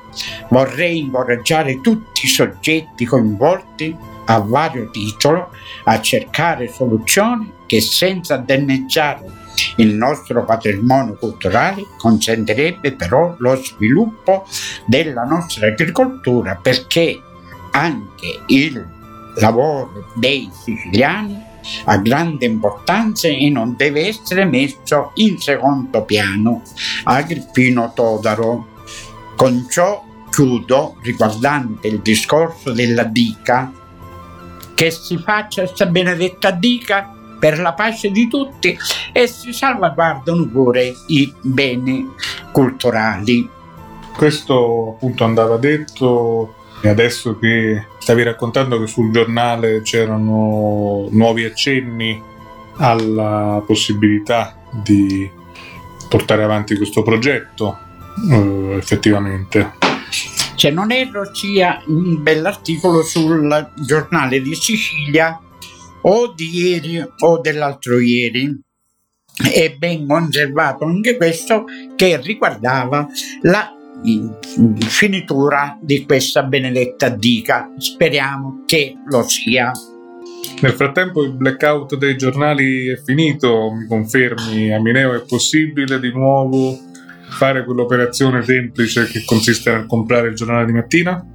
vorrei 0.50 1.00
incoraggiare 1.00 1.82
tutti 1.82 2.25
i 2.25 2.27
soggetti 2.27 3.05
coinvolti 3.05 3.98
a 4.25 4.38
vario 4.41 4.91
titolo 4.91 5.50
a 5.86 6.00
cercare 6.01 6.67
soluzioni 6.67 7.51
che 7.65 7.82
senza 7.82 8.38
danneggiare 8.38 9.25
il 9.77 9.96
nostro 9.96 10.46
patrimonio 10.46 11.15
culturale 11.15 11.82
consentirebbe 11.98 12.94
però 12.94 13.36
lo 13.39 13.55
sviluppo 13.55 14.46
della 14.86 15.24
nostra 15.24 15.65
agricoltura 15.67 16.60
perché 16.62 17.20
anche 17.72 18.41
il 18.48 18.94
lavoro 19.35 20.11
dei 20.15 20.49
siciliani 20.51 21.53
ha 21.85 21.97
grande 21.97 22.45
importanza 22.45 23.27
e 23.27 23.49
non 23.49 23.75
deve 23.75 24.07
essere 24.07 24.45
messo 24.45 25.11
in 25.15 25.39
secondo 25.39 26.03
piano. 26.03 26.61
Agrippino 27.03 27.91
Todaro. 27.93 28.73
Con 29.35 29.67
ciò 29.69 30.03
chiudo 30.29 30.97
riguardante 31.01 31.87
il 31.87 32.01
discorso 32.01 32.71
della 32.71 33.03
dica 33.03 33.71
che 34.75 34.91
si 34.91 35.17
faccia 35.17 35.63
questa 35.63 35.85
benedetta 35.85 36.51
dica 36.51 37.11
per 37.39 37.59
la 37.59 37.73
pace 37.73 38.11
di 38.11 38.27
tutti 38.27 38.77
e 39.11 39.27
si 39.27 39.53
salvaguardano 39.53 40.47
pure 40.47 40.93
i 41.07 41.33
beni 41.41 42.09
culturali. 42.51 43.49
Questo 44.15 44.95
appunto 44.95 45.23
andava 45.23 45.57
detto 45.57 46.55
e 46.85 46.87
adesso 46.87 47.39
che 47.39 47.83
stavi 47.97 48.21
raccontando 48.21 48.79
che 48.79 48.85
sul 48.85 49.11
giornale 49.11 49.81
c'erano 49.81 51.07
nuovi 51.09 51.43
accenni 51.43 52.21
alla 52.75 53.63
possibilità 53.65 54.55
di 54.83 55.27
portare 56.07 56.43
avanti 56.43 56.75
questo 56.75 57.01
progetto, 57.01 57.75
eh, 58.31 58.75
effettivamente. 58.77 59.73
Se 60.55 60.69
non 60.69 60.91
erro 60.91 61.33
sia 61.33 61.81
un 61.87 62.21
bell'articolo 62.21 63.01
sul 63.01 63.71
giornale 63.83 64.39
di 64.43 64.53
Sicilia 64.53 65.39
o 66.01 66.33
di 66.35 66.67
ieri 66.67 67.03
o 67.17 67.39
dell'altro 67.39 67.97
ieri. 67.97 68.61
È 69.35 69.75
ben 69.75 70.05
conservato 70.05 70.85
anche 70.85 71.17
questo 71.17 71.65
che 71.95 72.21
riguardava 72.21 73.07
la 73.41 73.75
finitura 74.88 75.77
di 75.81 76.05
questa 76.05 76.43
benedetta 76.43 77.09
dica. 77.09 77.71
Speriamo 77.77 78.63
che 78.65 78.95
lo 79.05 79.24
sia. 79.24 79.71
Nel 80.62 80.71
frattempo 80.71 81.24
il 81.24 81.33
blackout 81.33 81.97
dei 81.97 82.15
giornali 82.15 82.88
è 82.88 82.97
finito, 82.97 83.71
mi 83.71 83.88
confermi, 83.88 84.74
a 84.74 84.79
Mineo 84.79 85.13
è 85.13 85.24
possibile 85.25 86.00
di 86.00 86.12
nuovo 86.12 86.77
fare 87.29 87.65
quell'operazione 87.65 88.41
semplice 88.43 89.07
che 89.07 89.24
consiste 89.25 89.71
nel 89.71 89.85
comprare 89.85 90.29
il 90.29 90.35
giornale 90.35 90.65
di 90.65 90.71
mattina? 90.71 91.25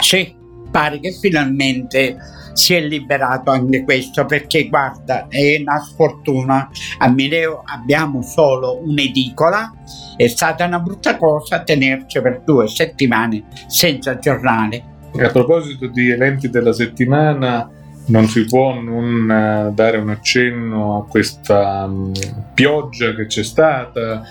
Sì, 0.00 0.34
pare 0.70 1.00
che 1.00 1.12
finalmente 1.12 2.16
si 2.54 2.74
è 2.74 2.80
liberato 2.80 3.50
anche 3.50 3.84
questo 3.84 4.24
perché 4.24 4.68
guarda 4.68 5.26
è 5.28 5.60
una 5.60 5.78
sfortuna. 5.80 6.70
A 6.98 7.08
Mileo 7.10 7.62
abbiamo 7.64 8.22
solo 8.22 8.80
un'edicola 8.82 9.72
è 10.16 10.26
stata 10.28 10.64
una 10.64 10.78
brutta 10.78 11.16
cosa 11.18 11.62
tenerci 11.62 12.20
per 12.20 12.42
due 12.44 12.68
settimane 12.68 13.44
senza 13.66 14.18
giornale. 14.18 14.92
A 15.16 15.28
proposito 15.28 15.88
di 15.88 16.10
eventi 16.10 16.48
della 16.48 16.72
settimana 16.72 17.68
non 18.06 18.26
si 18.26 18.44
può 18.44 18.78
non 18.80 19.30
eh, 19.30 19.72
dare 19.72 19.96
un 19.96 20.10
accenno 20.10 20.98
a 20.98 21.06
questa 21.08 21.84
um, 21.84 22.12
pioggia 22.52 23.14
che 23.14 23.26
c'è 23.26 23.42
stata, 23.42 24.22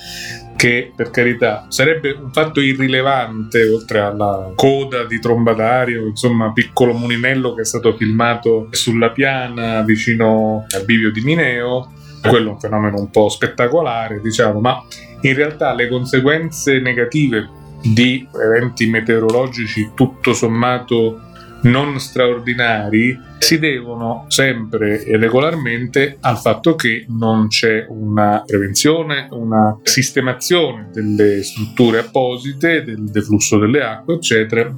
che 0.55 0.91
per 0.95 1.09
carità 1.09 1.65
sarebbe 1.69 2.11
un 2.11 2.31
fatto 2.31 2.61
irrilevante 2.61 3.67
oltre 3.67 3.99
alla 3.99 4.51
coda 4.55 5.05
di 5.05 5.19
trombadario, 5.19 6.05
insomma 6.05 6.51
piccolo 6.53 6.93
mulinello 6.93 7.53
che 7.53 7.61
è 7.61 7.65
stato 7.65 7.95
filmato 7.95 8.67
sulla 8.71 9.11
piana 9.11 9.81
vicino 9.81 10.65
al 10.69 10.85
bivio 10.85 11.11
di 11.11 11.21
Mineo, 11.21 11.91
quello 12.21 12.49
è 12.49 12.53
un 12.53 12.59
fenomeno 12.59 12.99
un 12.99 13.09
po' 13.09 13.29
spettacolare, 13.29 14.21
diciamo, 14.21 14.59
ma 14.59 14.81
in 15.21 15.33
realtà 15.33 15.73
le 15.73 15.89
conseguenze 15.89 16.79
negative 16.79 17.49
di 17.81 18.25
eventi 18.33 18.89
meteorologici 18.89 19.91
tutto 19.93 20.33
sommato 20.33 21.31
non 21.63 21.99
straordinari 21.99 23.19
si 23.37 23.59
devono 23.59 24.25
sempre 24.29 25.03
e 25.03 25.17
regolarmente 25.17 26.17
al 26.21 26.37
fatto 26.37 26.75
che 26.75 27.05
non 27.09 27.47
c'è 27.47 27.85
una 27.89 28.41
prevenzione, 28.45 29.27
una 29.31 29.77
sistemazione 29.83 30.89
delle 30.91 31.43
strutture 31.43 31.99
apposite, 31.99 32.83
del 32.83 33.03
deflusso 33.09 33.57
delle 33.57 33.83
acque, 33.83 34.15
eccetera, 34.15 34.73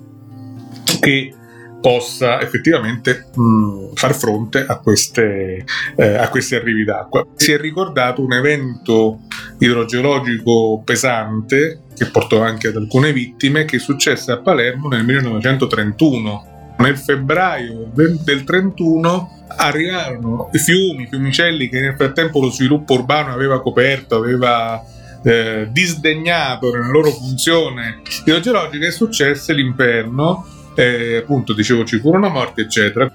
che 0.99 1.33
possa 1.79 2.41
effettivamente 2.41 3.29
mh, 3.35 3.93
far 3.93 4.15
fronte 4.15 4.65
a, 4.65 4.79
queste, 4.79 5.63
eh, 5.95 6.15
a 6.15 6.29
questi 6.29 6.55
arrivi 6.55 6.83
d'acqua. 6.83 7.23
Si 7.35 7.51
è 7.51 7.59
ricordato 7.59 8.23
un 8.23 8.33
evento 8.33 9.19
idrogeologico 9.59 10.81
pesante 10.83 11.81
che 11.95 12.07
portò 12.07 12.41
anche 12.41 12.69
ad 12.69 12.75
alcune 12.75 13.13
vittime 13.13 13.65
che 13.65 13.77
successe 13.77 14.31
a 14.31 14.39
Palermo 14.39 14.87
nel 14.87 15.05
1931 15.05 16.53
nel 16.77 16.97
febbraio 16.97 17.89
del, 17.93 18.17
del 18.17 18.43
31 18.43 19.45
arrivarono 19.57 20.49
i 20.51 20.59
fiumi, 20.59 21.03
i 21.03 21.07
fiumicelli 21.07 21.69
che 21.69 21.79
nel 21.79 21.95
frattempo 21.95 22.41
lo 22.41 22.49
sviluppo 22.49 22.93
urbano 22.93 23.31
aveva 23.31 23.61
coperto, 23.61 24.15
aveva 24.15 24.83
eh, 25.23 25.67
disdegnato 25.71 26.71
nella 26.71 26.89
loro 26.89 27.11
funzione 27.11 28.01
idrogeologica 28.25 28.85
e 28.85 28.91
successe 28.91 29.53
l'inferno, 29.53 30.45
eh, 30.75 31.17
appunto 31.17 31.53
dicevo 31.53 31.85
ci 31.85 31.99
furono 31.99 32.29
morti 32.29 32.61
eccetera. 32.61 33.11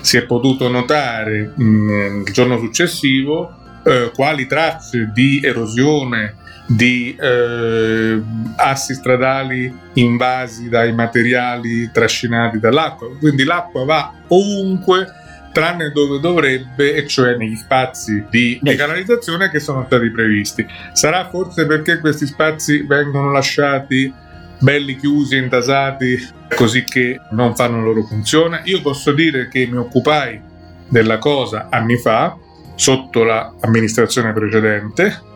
Si 0.00 0.16
è 0.16 0.22
potuto 0.24 0.68
notare 0.68 1.52
mh, 1.54 1.64
mm, 1.64 2.20
il 2.26 2.32
giorno 2.32 2.58
successivo 2.58 3.62
eh, 3.84 4.10
quali 4.14 4.46
tracce 4.46 5.10
di 5.12 5.40
erosione 5.42 6.42
di 6.66 7.14
eh, 7.20 8.22
assi 8.56 8.94
stradali 8.94 9.72
invasi 9.94 10.68
dai 10.68 10.92
materiali 10.94 11.90
trascinati 11.92 12.58
dall'acqua. 12.58 13.08
Quindi 13.18 13.44
l'acqua 13.44 13.84
va 13.84 14.12
ovunque 14.28 15.06
tranne 15.52 15.92
dove 15.92 16.18
dovrebbe, 16.18 16.94
e 16.94 17.06
cioè 17.06 17.36
negli 17.36 17.54
spazi 17.54 18.24
di 18.28 18.58
decanalizzazione 18.60 19.50
che 19.50 19.60
sono 19.60 19.84
stati 19.86 20.10
previsti. 20.10 20.66
Sarà 20.92 21.28
forse 21.28 21.66
perché 21.66 22.00
questi 22.00 22.26
spazi 22.26 22.82
vengono 22.82 23.30
lasciati 23.30 24.12
belli 24.58 24.96
chiusi, 24.96 25.36
intasati, 25.36 26.18
così 26.56 26.82
che 26.84 27.20
non 27.30 27.54
fanno 27.54 27.76
la 27.76 27.84
loro 27.84 28.02
funzione. 28.02 28.62
Io 28.64 28.80
posso 28.80 29.12
dire 29.12 29.48
che 29.48 29.66
mi 29.66 29.76
occupai 29.76 30.40
della 30.88 31.18
cosa 31.18 31.68
anni 31.70 31.98
fa, 31.98 32.36
sotto 32.74 33.24
l'amministrazione 33.24 34.32
precedente, 34.32 35.32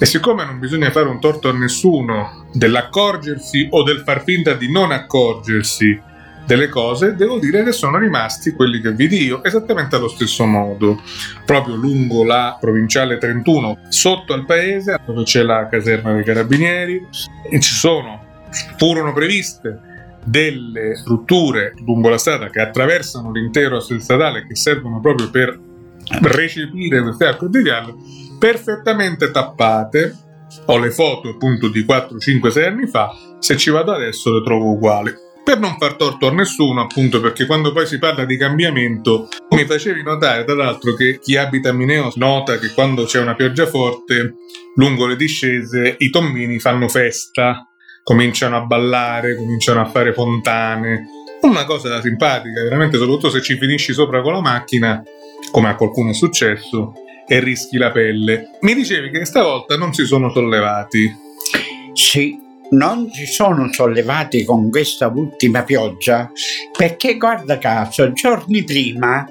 e 0.00 0.06
siccome 0.06 0.44
non 0.44 0.58
bisogna 0.60 0.90
fare 0.90 1.08
un 1.08 1.18
torto 1.18 1.48
a 1.48 1.52
nessuno 1.52 2.46
dell'accorgersi 2.52 3.66
o 3.70 3.82
del 3.82 4.02
far 4.04 4.22
finta 4.22 4.54
di 4.54 4.70
non 4.70 4.92
accorgersi 4.92 6.06
delle 6.46 6.68
cose, 6.68 7.14
devo 7.14 7.38
dire 7.38 7.62
che 7.62 7.72
sono 7.72 7.98
rimasti 7.98 8.52
quelli 8.52 8.80
che 8.80 8.92
vidi 8.92 9.22
io, 9.22 9.44
esattamente 9.44 9.96
allo 9.96 10.08
stesso 10.08 10.46
modo, 10.46 11.02
proprio 11.44 11.74
lungo 11.74 12.24
la 12.24 12.56
provinciale 12.58 13.18
31, 13.18 13.80
sotto 13.88 14.32
al 14.32 14.46
paese, 14.46 14.98
dove 15.04 15.24
c'è 15.24 15.42
la 15.42 15.68
caserma 15.68 16.14
dei 16.14 16.24
carabinieri, 16.24 17.06
e 17.50 17.60
ci 17.60 17.74
sono, 17.74 18.46
furono 18.78 19.12
previste 19.12 19.78
delle 20.24 20.96
strutture 20.96 21.74
lungo 21.84 22.08
la 22.08 22.18
strada 22.18 22.48
che 22.48 22.60
attraversano 22.60 23.30
l'intero 23.30 23.76
asse 23.76 24.00
stradale 24.00 24.46
che 24.46 24.56
servono 24.56 25.00
proprio 25.00 25.30
per 25.30 25.58
recepire 26.22 27.02
queste 27.02 27.36
di 27.48 27.62
viale 27.62 27.94
perfettamente 28.38 29.30
tappate. 29.30 30.16
Ho 30.66 30.78
le 30.78 30.90
foto 30.90 31.28
appunto 31.30 31.68
di 31.68 31.84
4, 31.84 32.18
5, 32.18 32.50
6 32.50 32.64
anni 32.64 32.86
fa, 32.86 33.10
se 33.38 33.56
ci 33.56 33.70
vado 33.70 33.92
adesso 33.92 34.32
le 34.32 34.42
trovo 34.42 34.72
uguali. 34.72 35.12
Per 35.44 35.58
non 35.58 35.76
far 35.78 35.94
torto 35.94 36.26
a 36.26 36.32
nessuno, 36.32 36.82
appunto 36.82 37.20
perché 37.20 37.46
quando 37.46 37.72
poi 37.72 37.86
si 37.86 37.98
parla 37.98 38.24
di 38.24 38.36
cambiamento, 38.36 39.28
mi 39.50 39.64
facevi 39.64 40.02
notare 40.02 40.44
tra 40.44 40.54
l'altro 40.54 40.94
che 40.94 41.18
chi 41.18 41.36
abita 41.36 41.70
a 41.70 41.72
Mineo 41.72 42.12
nota 42.16 42.58
che 42.58 42.72
quando 42.74 43.04
c'è 43.04 43.18
una 43.18 43.34
pioggia 43.34 43.66
forte, 43.66 44.34
lungo 44.76 45.06
le 45.06 45.16
discese, 45.16 45.96
i 45.98 46.10
tombini 46.10 46.58
fanno 46.58 46.88
festa, 46.88 47.66
cominciano 48.02 48.56
a 48.56 48.66
ballare, 48.66 49.36
cominciano 49.36 49.80
a 49.80 49.86
fare 49.86 50.12
fontane, 50.12 51.06
Una 51.40 51.64
cosa 51.64 52.00
simpatica, 52.00 52.62
veramente, 52.62 52.98
soprattutto 52.98 53.30
se 53.30 53.40
ci 53.40 53.56
finisci 53.56 53.92
sopra 53.92 54.20
con 54.22 54.32
la 54.32 54.40
macchina, 54.40 55.02
come 55.50 55.68
a 55.68 55.76
qualcuno 55.76 56.10
è 56.10 56.14
successo, 56.14 56.92
e 57.26 57.40
rischi 57.40 57.76
la 57.76 57.90
pelle. 57.90 58.50
Mi 58.60 58.74
dicevi 58.74 59.10
che 59.10 59.24
stavolta 59.24 59.76
non 59.76 59.92
si 59.92 60.04
sono 60.04 60.30
sollevati. 60.30 61.14
Sì, 61.92 62.38
non 62.70 63.10
si 63.10 63.26
sono 63.26 63.72
sollevati 63.72 64.44
con 64.44 64.70
questa 64.70 65.08
ultima 65.08 65.62
pioggia 65.62 66.30
perché, 66.76 67.16
guarda 67.16 67.58
caso, 67.58 68.12
giorni 68.12 68.64
prima 68.64 69.26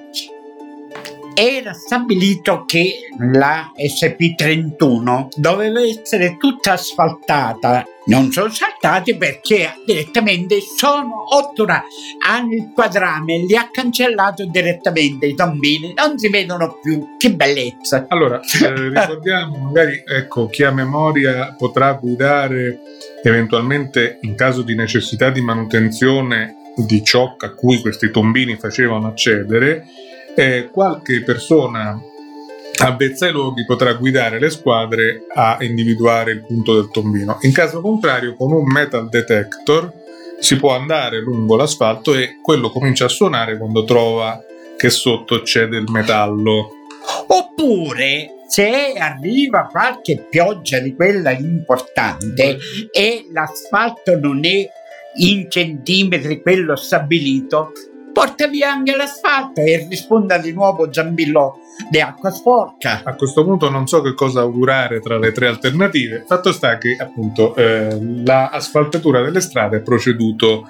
era 1.39 1.71
stabilito 1.73 2.65
che 2.65 3.09
la 3.19 3.71
SP31 3.77 5.27
doveva 5.35 5.81
essere 5.81 6.35
tutta 6.37 6.71
asfaltata. 6.71 7.85
Non 8.07 8.31
sono 8.31 8.49
saltati 8.49 9.15
perché 9.15 9.75
direttamente 9.85 10.59
sono 10.61 11.35
ottura. 11.35 11.83
Hanno 12.25 12.53
il 12.53 12.71
quadrame, 12.73 13.45
li 13.45 13.55
ha 13.55 13.69
cancellato 13.71 14.45
direttamente 14.45 15.27
i 15.27 15.35
tombini, 15.35 15.93
non 15.93 16.17
si 16.17 16.27
vedono 16.29 16.79
più. 16.81 17.15
Che 17.19 17.31
bellezza! 17.31 18.07
Allora, 18.07 18.39
eh, 18.39 18.73
ricordiamo, 18.89 19.57
magari 19.57 20.01
ecco, 20.07 20.47
chi 20.47 20.63
ha 20.63 20.71
memoria 20.71 21.53
potrà 21.55 21.93
guidare 21.93 22.79
eventualmente 23.21 24.17
in 24.21 24.33
caso 24.33 24.63
di 24.63 24.73
necessità 24.73 25.29
di 25.29 25.41
manutenzione 25.41 26.55
di 26.75 27.03
ciò 27.03 27.35
a 27.37 27.53
cui 27.53 27.79
questi 27.79 28.09
tombini 28.09 28.55
facevano 28.55 29.07
accedere 29.07 29.85
eh, 30.39 30.69
qualche 30.71 31.23
persona 31.23 31.99
avvezza 32.83 33.25
ai 33.25 33.31
luoghi 33.31 33.65
potrà 33.65 33.93
guidare 33.93 34.39
le 34.39 34.51
squadre 34.51 35.25
a 35.33 35.57
individuare 35.61 36.31
il 36.31 36.45
punto 36.45 36.75
del 36.75 36.91
tombino. 36.91 37.39
In 37.41 37.51
caso 37.51 37.81
contrario, 37.81 38.35
con 38.35 38.51
un 38.51 38.65
metal 38.65 39.09
detector 39.09 39.91
si 40.39 40.57
può 40.57 40.75
andare 40.75 41.21
lungo 41.21 41.55
l'asfalto 41.55 42.13
e 42.13 42.37
quello 42.39 42.69
comincia 42.69 43.05
a 43.05 43.09
suonare 43.09 43.57
quando 43.57 43.83
trova 43.83 44.39
che 44.77 44.91
sotto 44.91 45.41
c'è 45.41 45.65
del 45.65 45.85
metallo. 45.87 46.69
Oppure 47.25 48.43
se 48.47 48.93
arriva 48.95 49.67
qualche 49.71 50.27
pioggia 50.29 50.77
di 50.77 50.93
quella 50.93 51.31
importante 51.31 52.59
e 52.91 53.25
l'asfalto 53.31 54.19
non 54.19 54.45
è 54.45 54.69
in 55.15 55.49
centimetri 55.49 56.43
quello 56.43 56.75
stabilito, 56.75 57.71
porta 58.17 58.47
via 58.47 58.71
anche 58.71 58.95
l'asfalto 58.95 59.61
e 59.61 59.85
risponda 59.87 60.39
di 60.39 60.51
nuovo 60.51 60.89
Giambillo 60.89 61.59
di 61.87 62.01
acqua 62.01 62.31
sporca. 62.31 63.03
A 63.03 63.13
questo 63.13 63.43
punto 63.43 63.69
non 63.69 63.85
so 63.85 64.01
che 64.01 64.15
cosa 64.15 64.39
augurare 64.39 64.99
tra 65.01 65.19
le 65.19 65.31
tre 65.31 65.45
alternative. 65.45 66.23
Fatto 66.25 66.51
sta 66.51 66.79
che 66.79 66.97
appunto 66.99 67.53
eh, 67.53 67.95
l'asfaltatura 68.25 69.21
delle 69.21 69.39
strade 69.39 69.77
è 69.77 69.81
proceduto 69.81 70.67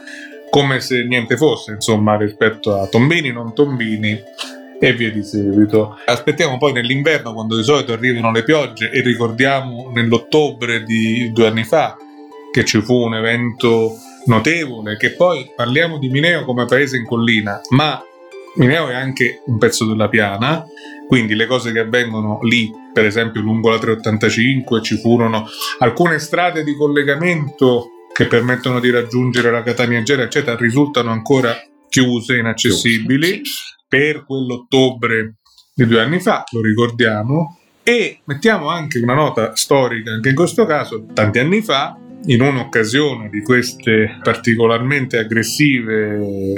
come 0.49 0.81
se 0.81 1.05
niente 1.05 1.37
fosse, 1.37 1.71
insomma, 1.71 2.17
rispetto 2.17 2.81
a 2.81 2.87
tombini, 2.87 3.31
non 3.31 3.53
tombini 3.55 4.21
e 4.77 4.93
via 4.93 5.09
di 5.09 5.23
seguito. 5.23 5.95
Aspettiamo 6.05 6.57
poi 6.57 6.73
nell'inverno 6.73 7.31
quando 7.31 7.55
di 7.55 7.63
solito 7.63 7.93
arrivano 7.93 8.29
le 8.33 8.43
piogge 8.43 8.91
e 8.91 8.99
ricordiamo 8.99 9.89
nell'ottobre 9.93 10.83
di 10.83 11.31
due 11.31 11.47
anni 11.47 11.63
fa 11.63 11.95
che 12.51 12.65
ci 12.65 12.81
fu 12.81 13.05
un 13.05 13.15
evento 13.15 13.95
notevole, 14.27 14.95
che 14.97 15.11
poi 15.11 15.51
parliamo 15.55 15.97
di 15.97 16.09
Mineo 16.09 16.45
come 16.45 16.65
paese 16.65 16.97
in 16.97 17.05
collina, 17.05 17.59
ma 17.69 18.01
Mineo 18.55 18.87
è 18.89 18.93
anche 18.93 19.41
un 19.45 19.57
pezzo 19.57 19.85
della 19.85 20.07
piana, 20.07 20.65
quindi 21.07 21.35
le 21.35 21.45
cose 21.45 21.71
che 21.71 21.79
avvengono 21.79 22.39
lì, 22.43 22.71
per 22.93 23.05
esempio 23.05 23.41
lungo 23.41 23.69
la 23.69 23.79
385, 23.79 24.81
ci 24.81 24.97
furono 24.97 25.47
alcune 25.79 26.19
strade 26.19 26.63
di 26.63 26.75
collegamento 26.75 27.89
che 28.13 28.25
permettono 28.25 28.79
di 28.79 28.89
raggiungere 28.89 29.51
la 29.51 29.63
Catania 29.63 30.01
Gera, 30.01 30.23
eccetera, 30.23 30.57
risultano 30.57 31.11
ancora 31.11 31.55
chiuse, 31.87 32.37
inaccessibili 32.37 33.41
per 33.87 34.25
quell'ottobre 34.25 35.35
di 35.73 35.85
due 35.85 36.01
anni 36.01 36.19
fa, 36.19 36.43
lo 36.51 36.61
ricordiamo, 36.61 37.59
e 37.87 38.19
mettiamo 38.25 38.67
anche 38.67 38.99
una 38.99 39.13
nota 39.13 39.55
storica, 39.55 40.11
anche 40.11 40.27
in 40.27 40.35
questo 40.35 40.65
caso, 40.65 41.05
tanti 41.13 41.39
anni 41.39 41.61
fa, 41.61 41.97
in 42.25 42.41
un'occasione 42.41 43.29
di 43.29 43.41
queste 43.41 44.17
particolarmente 44.21 45.17
aggressive 45.17 46.17
eh, 46.17 46.53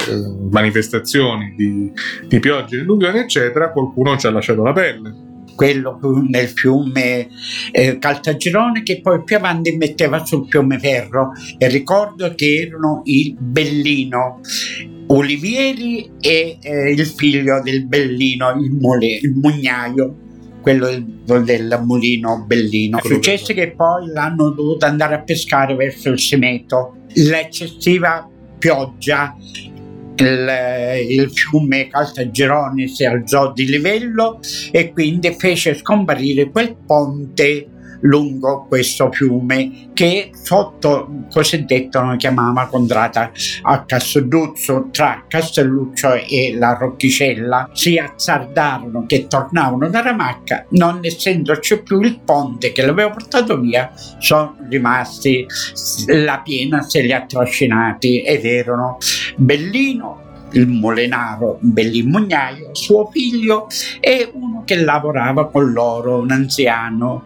manifestazioni 0.49 1.53
di, 1.55 1.91
di 2.27 2.39
piogge 2.39 2.79
alluvioni, 2.79 3.19
eccetera, 3.19 3.69
qualcuno 3.69 4.17
ci 4.17 4.25
ha 4.25 4.31
lasciato 4.31 4.63
la 4.63 4.73
pelle. 4.73 5.27
Quello 5.53 5.99
nel 6.27 6.47
fiume 6.47 7.27
eh, 7.73 7.99
Caltagirone 7.99 8.81
che 8.81 8.99
poi 8.99 9.23
più 9.23 9.35
avanti 9.35 9.77
metteva 9.77 10.25
sul 10.25 10.47
fiume 10.49 10.79
Ferro. 10.79 11.33
E 11.59 11.67
ricordo 11.67 12.33
che 12.33 12.65
erano 12.67 13.01
il 13.03 13.35
Bellino 13.37 14.39
Olivieri 15.07 16.09
e 16.19 16.57
eh, 16.59 16.91
il 16.91 17.05
figlio 17.05 17.61
del 17.61 17.85
Bellino, 17.85 18.49
il, 18.59 18.71
mole, 18.71 19.19
il 19.21 19.35
mugnaio 19.35 20.27
quello 20.69 20.87
del, 20.87 21.43
del 21.43 21.79
mulino 21.83 22.43
bellino. 22.45 22.99
Successe 23.01 23.53
che 23.53 23.71
poi 23.71 24.07
l'hanno 24.07 24.51
dovuto 24.51 24.85
andare 24.85 25.15
a 25.15 25.21
pescare 25.21 25.75
verso 25.75 26.09
il 26.09 26.19
Semeto. 26.19 26.95
L'eccessiva 27.13 28.29
pioggia 28.57 29.35
il, 30.15 30.51
il, 31.09 31.31
fiume 31.31 31.87
Caltagirone 31.87 32.87
si 32.87 33.05
alzò 33.05 33.53
di 33.53 33.65
livello 33.65 34.39
e 34.71 34.91
quindi 34.91 35.33
fece 35.37 35.75
scomparire 35.75 36.49
quel 36.49 36.75
ponte 36.85 37.67
lungo 38.01 38.65
questo 38.67 39.11
fiume 39.11 39.89
che 39.93 40.31
sotto 40.33 41.25
cosiddetto 41.31 42.01
noi 42.01 42.17
chiamava 42.17 42.67
contrata 42.67 43.31
a 43.63 43.83
Castelluzzo 43.83 44.89
tra 44.91 45.25
Castelluccio 45.27 46.13
e 46.13 46.55
la 46.57 46.73
Roccicella 46.73 47.69
si 47.73 47.97
azzardarono 47.97 49.05
che 49.05 49.27
tornavano 49.27 49.89
da 49.89 50.01
Ramacca 50.01 50.65
non 50.69 50.99
essendoci 51.01 51.81
più 51.81 51.99
il 52.01 52.19
ponte 52.23 52.71
che 52.71 52.85
l'aveva 52.85 53.09
portato 53.09 53.59
via 53.59 53.91
sono 54.19 54.57
rimasti 54.69 55.45
la 56.07 56.41
piena 56.43 56.81
se 56.81 57.01
li 57.01 57.11
ha 57.11 57.25
trascinati 57.25 58.21
ed 58.21 58.45
erano 58.45 58.97
Bellino 59.35 60.27
il 60.53 60.67
molenaro 60.67 61.57
Bellimugnaio, 61.61 62.73
suo 62.73 63.09
figlio 63.11 63.67
e 63.99 64.29
uno 64.33 64.63
che 64.65 64.75
lavorava 64.83 65.49
con 65.49 65.71
loro, 65.71 66.19
un 66.19 66.31
anziano 66.31 67.23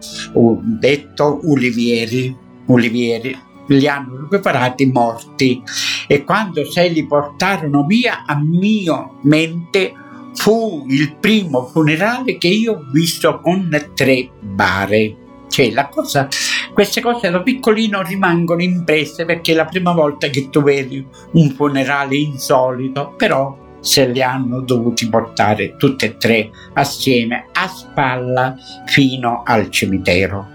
detto 0.62 1.40
Ulivieri. 1.42 2.42
Ulivieri 2.66 3.38
li 3.68 3.88
hanno 3.88 4.26
preparati 4.28 4.86
morti 4.86 5.62
e 6.06 6.24
quando 6.24 6.64
se 6.70 6.88
li 6.88 7.06
portarono 7.06 7.84
via 7.84 8.24
a 8.26 8.38
mio 8.38 9.18
mente 9.22 9.92
fu 10.34 10.84
il 10.88 11.16
primo 11.16 11.66
funerale 11.66 12.36
che 12.38 12.48
io 12.48 12.72
ho 12.72 12.90
visto 12.90 13.40
con 13.40 13.68
tre 13.94 14.30
bare 14.40 15.16
cioè, 15.54 15.88
cosa, 15.88 16.26
queste 16.74 17.00
cose 17.00 17.30
da 17.30 17.40
piccolino 17.40 18.02
rimangono 18.02 18.60
impresse 18.60 19.24
perché 19.24 19.52
è 19.52 19.54
la 19.54 19.64
prima 19.64 19.92
volta 19.92 20.26
che 20.26 20.50
tu 20.50 20.60
vedi 20.60 21.06
un 21.32 21.50
funerale 21.50 22.16
insolito, 22.16 23.14
però 23.16 23.56
se 23.80 24.08
li 24.08 24.20
hanno 24.20 24.60
dovuti 24.60 25.08
portare 25.08 25.76
tutte 25.76 26.06
e 26.06 26.16
tre 26.16 26.50
assieme 26.72 27.46
a 27.52 27.68
spalla 27.68 28.56
fino 28.86 29.42
al 29.44 29.70
cimitero. 29.70 30.48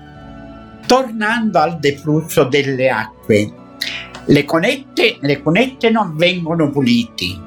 Tornando 0.85 1.59
al 1.59 1.79
deflusso 1.79 2.43
delle 2.43 2.89
acque, 2.89 3.53
le 4.25 4.45
conette, 4.45 5.17
le 5.21 5.41
cunette 5.41 5.89
non 5.89 6.15
vengono 6.17 6.69
puliti, 6.69 7.39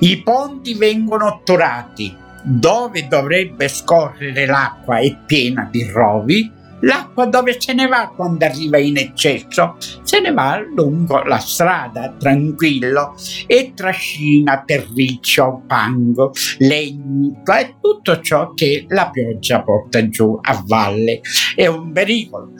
i 0.00 0.22
ponti 0.22 0.74
vengono 0.74 1.26
otturati, 1.26 2.14
dove 2.42 3.06
dovrebbe 3.06 3.68
scorrere 3.68 4.46
l'acqua 4.46 4.98
è 4.98 5.16
piena 5.24 5.68
di 5.70 5.84
rovi, 5.84 6.56
L'acqua 6.80 7.26
dove 7.26 7.60
se 7.60 7.72
ne 7.72 7.86
va 7.86 8.12
quando 8.14 8.44
arriva 8.44 8.78
in 8.78 8.96
eccesso? 8.96 9.76
Se 10.02 10.20
ne 10.20 10.32
va 10.32 10.58
lungo 10.58 11.22
la 11.24 11.38
strada, 11.38 12.14
tranquillo, 12.18 13.14
e 13.46 13.72
trascina 13.74 14.62
terriccio, 14.64 15.62
pango, 15.66 16.32
legni 16.58 17.34
e 17.44 17.74
tutto 17.80 18.20
ciò 18.20 18.52
che 18.54 18.86
la 18.88 19.10
pioggia 19.10 19.62
porta 19.62 20.08
giù 20.08 20.38
a 20.40 20.62
valle. 20.66 21.20
È 21.54 21.66
un 21.66 21.92
pericolo. 21.92 22.52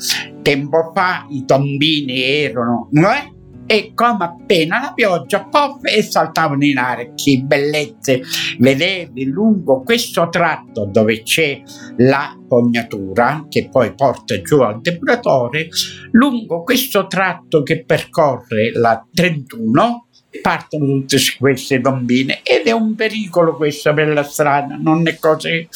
Tempo 0.42 0.92
fa 0.94 1.26
i 1.30 1.44
tombini 1.44 2.22
erano... 2.22 2.88
Eh? 2.92 3.36
E 3.70 3.92
come 3.94 4.24
appena 4.24 4.80
la 4.80 4.92
pioggia 4.94 5.44
pof 5.44 5.80
e 5.82 6.02
saltavano 6.02 6.64
in 6.64 6.78
aria 6.78 7.12
che 7.14 7.42
bellezze. 7.44 8.22
Vedevi 8.58 9.26
lungo 9.26 9.82
questo 9.82 10.30
tratto 10.30 10.86
dove 10.86 11.22
c'è 11.22 11.60
la 11.98 12.34
fognatura 12.48 13.44
che 13.48 13.68
poi 13.70 13.94
porta 13.94 14.40
giù 14.40 14.60
al 14.60 14.80
depuratore 14.80 15.68
lungo 16.12 16.62
questo 16.62 17.06
tratto 17.06 17.62
che 17.62 17.84
percorre 17.84 18.72
la 18.72 19.06
31 19.12 20.06
partono 20.40 20.86
tutte 20.86 21.18
queste 21.38 21.80
tombine 21.80 22.40
ed 22.42 22.66
è 22.66 22.72
un 22.72 22.94
pericolo 22.94 23.56
questo 23.56 23.92
per 23.92 24.08
la 24.08 24.22
strada 24.22 24.76
non 24.76 25.06
è 25.06 25.18
così. 25.18 25.68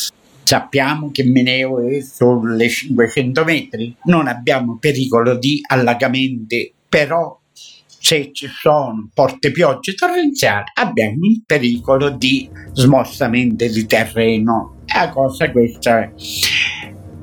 Sappiamo 0.45 1.11
che 1.13 1.25
Meneo 1.25 1.87
è 1.87 2.01
sulle 2.01 2.69
500 2.69 3.45
metri, 3.45 3.95
non 4.05 4.27
abbiamo 4.27 4.77
pericolo 4.79 5.39
di 5.39 5.61
allagamenti, 5.67 6.73
però 6.89 7.41
se 8.03 8.31
ci 8.33 8.49
sono 8.49 9.09
porte 9.15 9.53
piogge 9.53 9.95
torrenziali 9.95 10.65
abbiamo 10.75 11.25
il 11.25 11.45
pericolo 11.47 12.11
di 12.11 12.51
smostamento 12.73 13.65
di 13.69 13.87
terreno. 13.87 14.83
La 14.93 15.09
cosa 15.09 15.51
questa 15.53 16.01
è. 16.01 16.11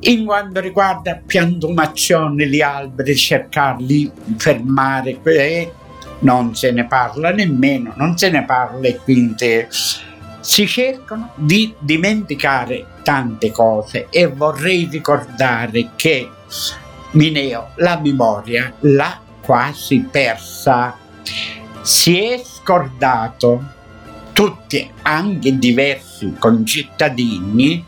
In 0.01 0.25
quanto 0.25 0.61
riguarda 0.61 1.21
piantumazione 1.25 2.47
di 2.47 2.61
alberi, 2.61 3.13
cercarli 3.13 4.09
di 4.23 4.35
fermare, 4.37 5.19
eh, 5.23 5.71
non 6.19 6.55
se 6.55 6.71
ne 6.71 6.87
parla 6.87 7.31
nemmeno, 7.31 7.91
non 7.97 8.17
se 8.17 8.29
ne 8.29 8.45
parla 8.45 8.87
e 8.87 8.95
quindi 9.03 9.67
si 10.39 10.65
cercano 10.65 11.33
di 11.35 11.73
dimenticare 11.79 12.85
tante 13.03 13.51
cose 13.51 14.07
e 14.09 14.27
vorrei 14.27 14.87
ricordare 14.89 15.89
che 15.97 16.29
Mineo 17.11 17.71
la 17.75 17.99
memoria 18.01 18.73
quasi 19.49 20.01
persa, 20.01 20.95
si 21.81 22.19
è 22.19 22.39
scordato. 22.45 23.77
Tutti, 24.31 24.87
anche 25.01 25.57
diversi 25.57 26.35
concittadini, 26.37 27.83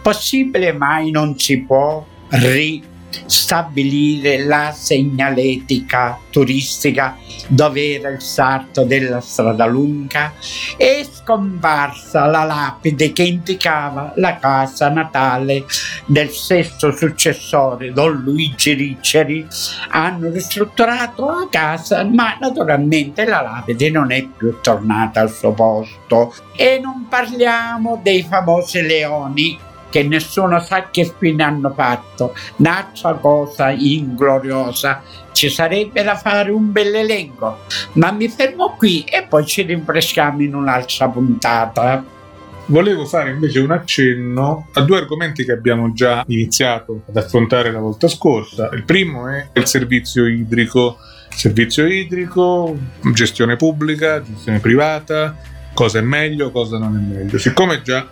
possibile 0.00 0.72
mai 0.72 1.10
non 1.10 1.38
si 1.38 1.60
può 1.60 2.02
ristabilire 3.48 4.44
la 4.44 4.72
segnaletica 4.76 6.18
turistica 6.30 7.16
dove 7.48 7.94
era 7.94 8.10
il 8.10 8.20
sarto 8.20 8.84
della 8.84 9.20
strada 9.20 9.64
lunga, 9.64 10.34
è 10.76 11.06
scomparsa 11.10 12.26
la 12.26 12.44
lapide 12.44 13.12
che 13.12 13.22
indicava 13.22 14.12
la 14.16 14.38
casa 14.38 14.90
natale 14.90 15.64
del 16.04 16.28
sesto 16.28 16.94
successore, 16.94 17.92
Don 17.92 18.12
Luigi 18.22 18.74
Ricceri. 18.74 19.46
Hanno 19.90 20.30
ristrutturato 20.30 21.26
la 21.26 21.48
casa, 21.50 22.04
ma 22.04 22.36
naturalmente 22.38 23.24
la 23.24 23.40
lapide 23.40 23.90
non 23.90 24.12
è 24.12 24.26
più 24.26 24.58
tornata 24.60 25.20
al 25.20 25.30
suo 25.30 25.52
posto. 25.52 26.34
E 26.54 26.78
non 26.82 27.06
parliamo 27.08 28.00
dei 28.02 28.22
famosi 28.22 28.82
leoni 28.82 29.58
che 29.90 30.02
nessuno 30.02 30.60
sa 30.60 30.88
che 30.90 31.12
fine 31.18 31.42
hanno 31.42 31.72
fatto, 31.74 32.34
un'altra 32.56 33.14
cosa 33.14 33.70
ingloriosa, 33.70 35.02
ci 35.32 35.48
sarebbe 35.48 36.02
da 36.02 36.16
fare 36.16 36.50
un 36.50 36.72
bel 36.72 36.94
elenco, 36.94 37.60
ma 37.92 38.10
mi 38.10 38.28
fermo 38.28 38.74
qui 38.76 39.04
e 39.04 39.26
poi 39.28 39.46
ci 39.46 39.62
rinfreschiamo 39.62 40.42
in 40.42 40.54
un'altra 40.54 41.08
puntata. 41.08 42.04
Volevo 42.66 43.06
fare 43.06 43.30
invece 43.30 43.60
un 43.60 43.70
accenno 43.70 44.68
a 44.74 44.82
due 44.82 44.98
argomenti 44.98 45.42
che 45.44 45.52
abbiamo 45.52 45.92
già 45.94 46.22
iniziato 46.26 47.02
ad 47.08 47.16
affrontare 47.16 47.72
la 47.72 47.78
volta 47.78 48.08
scorsa. 48.08 48.68
Il 48.74 48.84
primo 48.84 49.28
è 49.28 49.48
il 49.54 49.66
servizio 49.66 50.26
idrico. 50.26 50.98
Servizio 51.30 51.86
idrico, 51.86 52.76
gestione 53.14 53.54
pubblica, 53.54 54.20
gestione 54.20 54.58
privata, 54.58 55.36
cosa 55.72 56.00
è 56.00 56.02
meglio, 56.02 56.50
cosa 56.50 56.78
non 56.78 56.96
è 56.96 57.14
meglio. 57.14 57.38
Siccome 57.38 57.80
già 57.82 58.08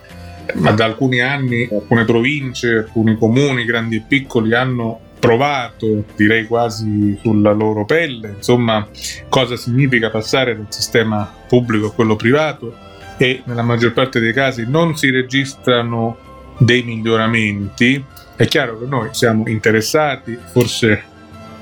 ma 0.54 0.70
da 0.72 0.84
alcuni 0.84 1.20
anni 1.20 1.68
alcune 1.70 2.04
province, 2.04 2.68
alcuni 2.68 3.16
comuni, 3.16 3.64
grandi 3.64 3.96
e 3.96 4.04
piccoli, 4.06 4.54
hanno 4.54 5.00
provato, 5.18 6.04
direi 6.14 6.46
quasi 6.46 7.18
sulla 7.20 7.52
loro 7.52 7.84
pelle, 7.84 8.34
insomma, 8.36 8.86
cosa 9.28 9.56
significa 9.56 10.10
passare 10.10 10.56
dal 10.56 10.66
sistema 10.68 11.30
pubblico 11.48 11.86
a 11.86 11.92
quello 11.92 12.16
privato 12.16 12.74
e 13.16 13.42
nella 13.44 13.62
maggior 13.62 13.92
parte 13.92 14.20
dei 14.20 14.32
casi 14.32 14.66
non 14.68 14.96
si 14.96 15.10
registrano 15.10 16.16
dei 16.58 16.82
miglioramenti. 16.82 18.04
È 18.36 18.46
chiaro 18.46 18.78
che 18.78 18.86
noi 18.86 19.08
siamo 19.12 19.48
interessati, 19.48 20.38
forse 20.52 21.14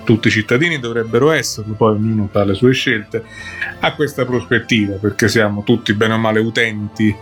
tutti 0.04 0.28
i 0.28 0.30
cittadini 0.30 0.78
dovrebbero 0.78 1.30
esserlo, 1.30 1.74
poi 1.74 1.94
ognuno 1.94 2.28
fa 2.30 2.44
le 2.44 2.54
sue 2.54 2.72
scelte, 2.72 3.24
a 3.80 3.94
questa 3.94 4.24
prospettiva, 4.24 4.96
perché 4.96 5.28
siamo 5.28 5.62
tutti 5.62 5.94
bene 5.94 6.14
o 6.14 6.18
male 6.18 6.40
utenti 6.40 7.14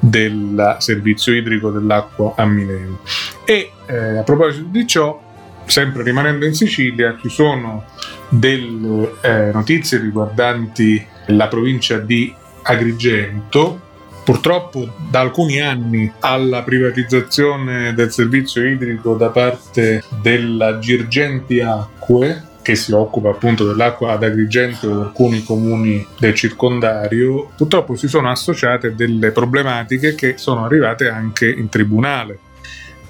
del 0.00 0.76
servizio 0.78 1.34
idrico 1.34 1.70
dell'acqua 1.70 2.32
a 2.36 2.44
Mineo. 2.46 3.00
E 3.44 3.72
eh, 3.86 4.18
a 4.18 4.22
proposito 4.22 4.66
di 4.70 4.86
ciò, 4.86 5.20
sempre 5.66 6.02
rimanendo 6.02 6.46
in 6.46 6.54
Sicilia, 6.54 7.16
ci 7.20 7.28
sono 7.28 7.84
delle 8.28 9.12
eh, 9.20 9.50
notizie 9.52 9.98
riguardanti 9.98 11.06
la 11.26 11.48
provincia 11.48 11.98
di 11.98 12.34
Agrigento. 12.62 13.88
Purtroppo 14.24 14.92
da 15.10 15.20
alcuni 15.20 15.60
anni 15.60 16.12
alla 16.20 16.62
privatizzazione 16.62 17.94
del 17.94 18.12
servizio 18.12 18.64
idrico 18.64 19.14
da 19.14 19.30
parte 19.30 20.04
della 20.22 20.78
Girgenti 20.78 21.60
Acque, 21.60 22.49
che 22.70 22.76
si 22.76 22.92
occupa 22.92 23.30
appunto 23.30 23.66
dell'acqua 23.66 24.12
ad 24.12 24.22
Agrigento 24.22 24.88
e 24.88 24.92
alcuni 24.92 25.42
comuni 25.42 26.06
del 26.20 26.34
circondario, 26.34 27.50
purtroppo 27.56 27.96
si 27.96 28.06
sono 28.06 28.30
associate 28.30 28.94
delle 28.94 29.32
problematiche 29.32 30.14
che 30.14 30.34
sono 30.36 30.64
arrivate 30.64 31.08
anche 31.08 31.50
in 31.50 31.68
tribunale 31.68 32.38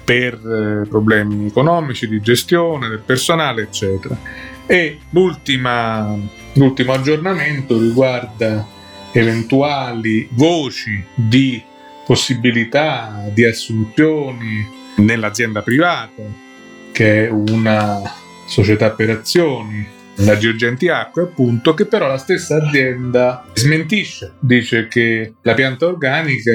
per 0.03 0.35
eh, 0.35 0.88
problemi 0.88 1.46
economici, 1.46 2.09
di 2.09 2.23
gestione 2.23 2.88
del 2.88 3.03
personale, 3.05 3.62
eccetera. 3.62 4.16
E 4.64 4.99
l'ultimo 5.11 6.31
aggiornamento 6.87 7.79
riguarda 7.79 8.66
eventuali 9.12 10.27
voci 10.33 11.05
di 11.14 11.62
possibilità 12.07 13.29
di 13.31 13.44
assunzioni 13.44 14.66
nell'azienda 14.96 15.61
privata, 15.61 16.23
che 16.92 17.27
è 17.27 17.31
una 17.31 18.20
società 18.51 18.91
per 18.91 19.11
azioni, 19.11 19.87
la 20.17 20.37
Girgenti 20.37 20.89
Acque 20.89 21.23
appunto, 21.23 21.73
che 21.73 21.87
però 21.87 22.09
la 22.09 22.19
stessa 22.19 22.57
azienda 22.57 23.47
smentisce, 23.55 24.33
dice 24.41 24.89
che 24.89 25.35
la 25.43 25.55
pianta 25.55 25.87
organica 25.87 26.53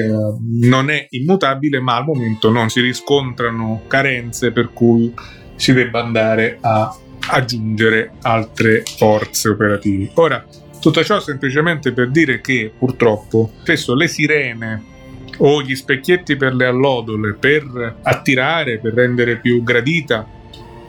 non 0.60 0.90
è 0.90 1.06
immutabile 1.10 1.80
ma 1.80 1.96
al 1.96 2.04
momento 2.04 2.50
non 2.50 2.68
si 2.68 2.80
riscontrano 2.80 3.82
carenze 3.88 4.52
per 4.52 4.72
cui 4.72 5.12
si 5.56 5.72
debba 5.72 6.02
andare 6.02 6.58
a 6.60 6.94
aggiungere 7.28 8.12
altre 8.22 8.82
forze 8.84 9.48
operative. 9.48 10.10
Ora, 10.14 10.44
tutto 10.78 11.02
ciò 11.02 11.18
semplicemente 11.18 11.92
per 11.92 12.10
dire 12.10 12.40
che 12.40 12.70
purtroppo 12.78 13.52
spesso 13.62 13.94
le 13.94 14.06
sirene 14.06 14.94
o 15.38 15.60
gli 15.62 15.74
specchietti 15.74 16.36
per 16.36 16.54
le 16.54 16.66
allodole 16.66 17.34
per 17.34 17.96
attirare, 18.02 18.78
per 18.78 18.92
rendere 18.92 19.38
più 19.38 19.62
gradita 19.62 20.35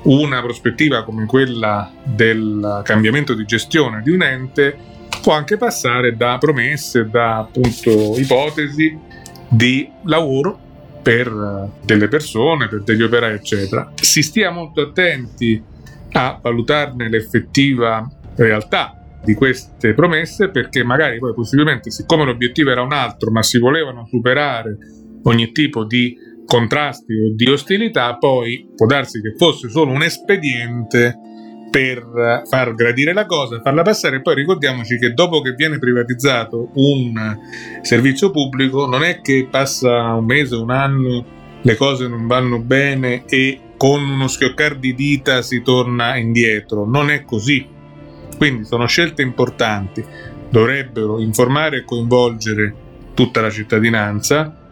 una 0.03 0.41
prospettiva 0.41 1.03
come 1.03 1.25
quella 1.25 1.91
del 2.03 2.81
cambiamento 2.83 3.33
di 3.33 3.45
gestione 3.45 4.01
di 4.01 4.11
un 4.11 4.21
ente 4.21 4.77
può 5.21 5.33
anche 5.33 5.57
passare 5.57 6.15
da 6.15 6.37
promesse, 6.39 7.09
da 7.09 7.39
appunto 7.39 8.17
ipotesi 8.17 8.97
di 9.49 9.89
lavoro 10.03 10.59
per 11.01 11.69
delle 11.83 12.07
persone, 12.07 12.67
per 12.67 12.83
degli 12.83 13.01
operai, 13.01 13.33
eccetera. 13.35 13.91
Si 13.95 14.21
stia 14.21 14.51
molto 14.51 14.81
attenti 14.81 15.61
a 16.11 16.39
valutarne 16.41 17.09
l'effettiva 17.09 18.09
realtà 18.35 18.97
di 19.23 19.33
queste 19.33 19.93
promesse 19.93 20.49
perché 20.49 20.83
magari 20.83 21.19
poi 21.19 21.33
possibilmente 21.33 21.91
siccome 21.91 22.23
l'obiettivo 22.23 22.69
era 22.69 22.81
un 22.81 22.93
altro 22.93 23.31
ma 23.31 23.43
si 23.43 23.57
volevano 23.59 24.05
superare 24.05 24.77
ogni 25.23 25.51
tipo 25.51 25.83
di 25.83 26.15
contrasti 26.47 27.13
o 27.13 27.35
di 27.35 27.47
ostilità, 27.49 28.17
poi 28.17 28.67
può 28.75 28.87
darsi 28.87 29.21
che 29.21 29.35
fosse 29.37 29.69
solo 29.69 29.91
un 29.91 30.01
espediente 30.01 31.19
per 31.69 32.43
far 32.49 32.73
gradire 32.73 33.13
la 33.13 33.25
cosa, 33.25 33.61
farla 33.61 33.83
passare. 33.83 34.21
Poi 34.21 34.33
ricordiamoci 34.33 34.97
che 34.97 35.13
dopo 35.13 35.41
che 35.41 35.51
viene 35.51 35.77
privatizzato 35.77 36.71
un 36.75 37.37
servizio 37.81 38.31
pubblico, 38.31 38.87
non 38.87 39.03
è 39.03 39.21
che 39.21 39.47
passa 39.51 40.13
un 40.13 40.25
mese, 40.25 40.55
un 40.55 40.71
anno, 40.71 41.25
le 41.61 41.75
cose 41.75 42.07
non 42.07 42.25
vanno 42.25 42.59
bene 42.59 43.25
e 43.25 43.59
con 43.77 44.01
uno 44.01 44.27
schioccare 44.27 44.79
di 44.79 44.95
dita 44.95 45.41
si 45.41 45.61
torna 45.61 46.15
indietro. 46.15 46.85
Non 46.85 47.11
è 47.11 47.23
così. 47.23 47.67
Quindi 48.37 48.65
sono 48.65 48.87
scelte 48.87 49.21
importanti. 49.21 50.03
Dovrebbero 50.49 51.19
informare 51.19 51.79
e 51.79 51.83
coinvolgere 51.83 52.73
tutta 53.13 53.41
la 53.41 53.49
cittadinanza 53.49 54.66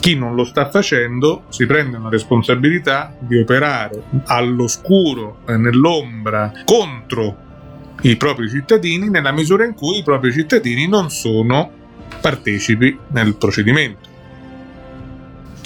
chi 0.00 0.16
non 0.16 0.34
lo 0.34 0.44
sta 0.44 0.68
facendo 0.68 1.44
si 1.48 1.66
prende 1.66 1.96
una 1.96 2.08
responsabilità 2.08 3.14
di 3.18 3.38
operare 3.38 4.02
all'oscuro, 4.26 5.38
e 5.46 5.56
nell'ombra, 5.56 6.52
contro 6.64 7.36
i 8.02 8.16
propri 8.16 8.48
cittadini 8.48 9.08
nella 9.08 9.32
misura 9.32 9.64
in 9.64 9.74
cui 9.74 9.98
i 9.98 10.02
propri 10.02 10.32
cittadini 10.32 10.88
non 10.88 11.10
sono 11.10 11.70
partecipi 12.20 12.98
nel 13.08 13.36
procedimento. 13.36 14.08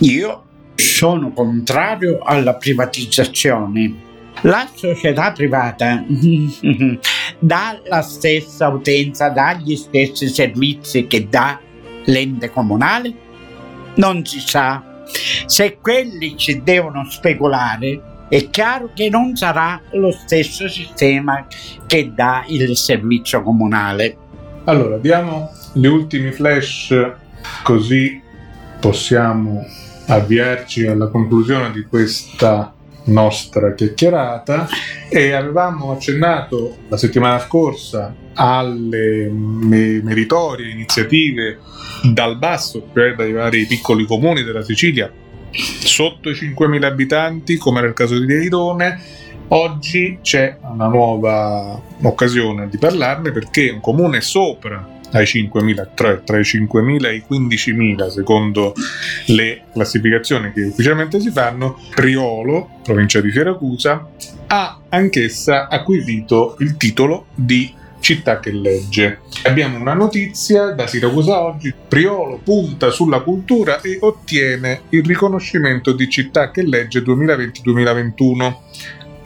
Io 0.01 0.45
sono 0.75 1.33
contrario 1.33 2.19
alla 2.23 2.55
privatizzazione. 2.55 4.05
La 4.43 4.69
società 4.75 5.33
privata 5.33 6.05
dà 7.39 7.81
la 7.89 8.03
stessa 8.03 8.69
utenza, 8.69 9.31
dà 9.31 9.55
gli 9.55 9.77
stessi 9.77 10.29
servizi 10.29 11.07
che 11.07 11.27
dà 11.29 11.59
l'ente 12.05 12.51
comunale 12.51 13.25
non 13.97 14.25
si 14.25 14.41
sa. 14.41 14.83
Se 15.47 15.79
quelli 15.81 16.37
ci 16.37 16.63
devono 16.63 17.05
speculare, 17.09 18.27
è 18.29 18.51
chiaro 18.51 18.91
che 18.93 19.09
non 19.09 19.37
sarà 19.37 19.81
lo 19.93 20.11
stesso 20.11 20.69
sistema 20.69 21.47
che 21.87 22.13
dà 22.15 22.45
il 22.49 22.77
servizio 22.77 23.43
comunale. 23.43 24.17
Allora, 24.65 24.99
diamo 24.99 25.51
gli 25.73 25.87
ultimi 25.87 26.33
flash 26.33 26.93
così 27.63 28.21
possiamo 28.81 29.65
avviarci 30.07 30.87
alla 30.87 31.09
conclusione 31.09 31.71
di 31.71 31.85
questa 31.85 32.73
nostra 33.07 33.75
chiacchierata 33.75 34.69
e 35.09 35.33
avevamo 35.33 35.93
accennato 35.93 36.77
la 36.89 36.97
settimana 36.97 37.39
scorsa 37.39 38.15
alle 38.35 39.29
meritorie 39.29 40.71
iniziative 40.71 41.59
dal 42.03 42.39
basso, 42.39 42.89
cioè 42.95 43.15
dai 43.15 43.33
vari 43.33 43.67
piccoli 43.67 44.07
comuni 44.07 44.43
della 44.43 44.63
Sicilia 44.63 45.11
sotto 45.51 46.31
i 46.31 46.35
5.000 46.35 46.85
abitanti, 46.85 47.57
come 47.57 47.81
il 47.81 47.95
caso 47.95 48.19
di 48.19 48.27
Deirone. 48.27 49.01
Oggi 49.49 50.19
c'è 50.23 50.59
una 50.63 50.89
nuova 50.89 51.81
occasione 52.03 52.69
di 52.69 52.79
parlarne 52.79 53.31
perché 53.31 53.71
un 53.71 53.81
comune 53.81 54.21
sopra 54.21 54.96
ai 55.13 55.25
5.000, 55.25 55.89
tra, 55.95 56.17
tra 56.17 56.39
i 56.39 56.43
5.000 56.43 57.07
e 57.07 57.15
i 57.15 57.25
15.000 57.29 58.09
secondo 58.09 58.75
le 59.27 59.63
classificazioni 59.73 60.53
che 60.53 60.63
ufficialmente 60.63 61.21
si 61.21 61.31
fanno, 61.31 61.79
Priolo, 61.95 62.81
provincia 62.83 63.21
di 63.21 63.31
Siracusa, 63.31 64.09
ha 64.49 64.81
anch'essa 64.89 65.69
acquisito 65.69 66.57
il 66.61 66.77
titolo 66.77 67.27
di 67.35 67.73
città 68.01 68.39
che 68.39 68.53
legge. 68.53 69.21
Abbiamo 69.45 69.79
una 69.79 69.95
notizia 69.95 70.67
da 70.73 70.87
Siracusa 70.87 71.41
oggi, 71.41 71.75
Priolo 71.89 72.39
punta 72.43 72.91
sulla 72.91 73.21
cultura 73.21 73.81
e 73.81 73.99
ottiene 74.01 74.83
il 74.91 75.05
riconoscimento 75.05 75.93
di 75.93 76.09
città 76.09 76.51
che 76.51 76.63
legge 76.63 77.01
2020-2021. 77.01 78.55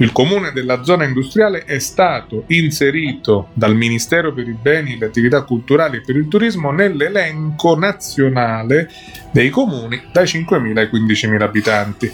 Il 0.01 0.13
comune 0.13 0.51
della 0.53 0.83
zona 0.83 1.05
industriale 1.05 1.65
è 1.65 1.79
stato 1.79 2.45
inserito 2.47 3.49
dal 3.53 3.77
Ministero 3.77 4.33
per 4.33 4.49
i 4.49 4.57
beni, 4.59 4.97
le 4.97 5.05
attività 5.05 5.43
culturali 5.43 5.99
e 5.99 6.01
per 6.01 6.17
il 6.17 6.27
turismo 6.27 6.71
nell'elenco 6.71 7.79
nazionale 7.79 8.91
dei 9.31 9.51
comuni 9.51 10.01
dai 10.11 10.25
5.000 10.25 10.79
ai 10.79 10.89
15.000 10.91 11.43
abitanti. 11.43 12.11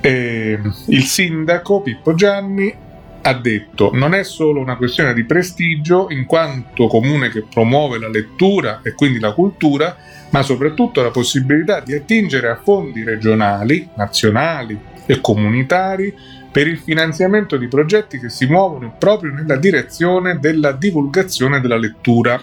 E 0.00 0.60
il 0.88 1.02
sindaco 1.04 1.82
Pippo 1.82 2.14
Gianni 2.14 2.74
ha 3.22 3.34
detto 3.34 3.90
non 3.92 4.12
è 4.12 4.24
solo 4.24 4.60
una 4.60 4.76
questione 4.76 5.14
di 5.14 5.22
prestigio 5.22 6.08
in 6.10 6.24
quanto 6.26 6.88
comune 6.88 7.28
che 7.30 7.44
promuove 7.48 8.00
la 8.00 8.08
lettura 8.08 8.80
e 8.82 8.92
quindi 8.94 9.20
la 9.20 9.32
cultura, 9.34 9.96
ma 10.30 10.42
soprattutto 10.42 11.00
la 11.00 11.12
possibilità 11.12 11.78
di 11.78 11.94
attingere 11.94 12.48
a 12.48 12.56
fondi 12.56 13.04
regionali, 13.04 13.88
nazionali 13.94 14.94
e 15.06 15.20
comunitari 15.20 16.12
per 16.56 16.68
il 16.68 16.78
finanziamento 16.78 17.58
di 17.58 17.68
progetti 17.68 18.18
che 18.18 18.30
si 18.30 18.46
muovono 18.46 18.94
proprio 18.98 19.30
nella 19.30 19.56
direzione 19.56 20.38
della 20.38 20.72
divulgazione 20.72 21.60
della 21.60 21.76
lettura, 21.76 22.42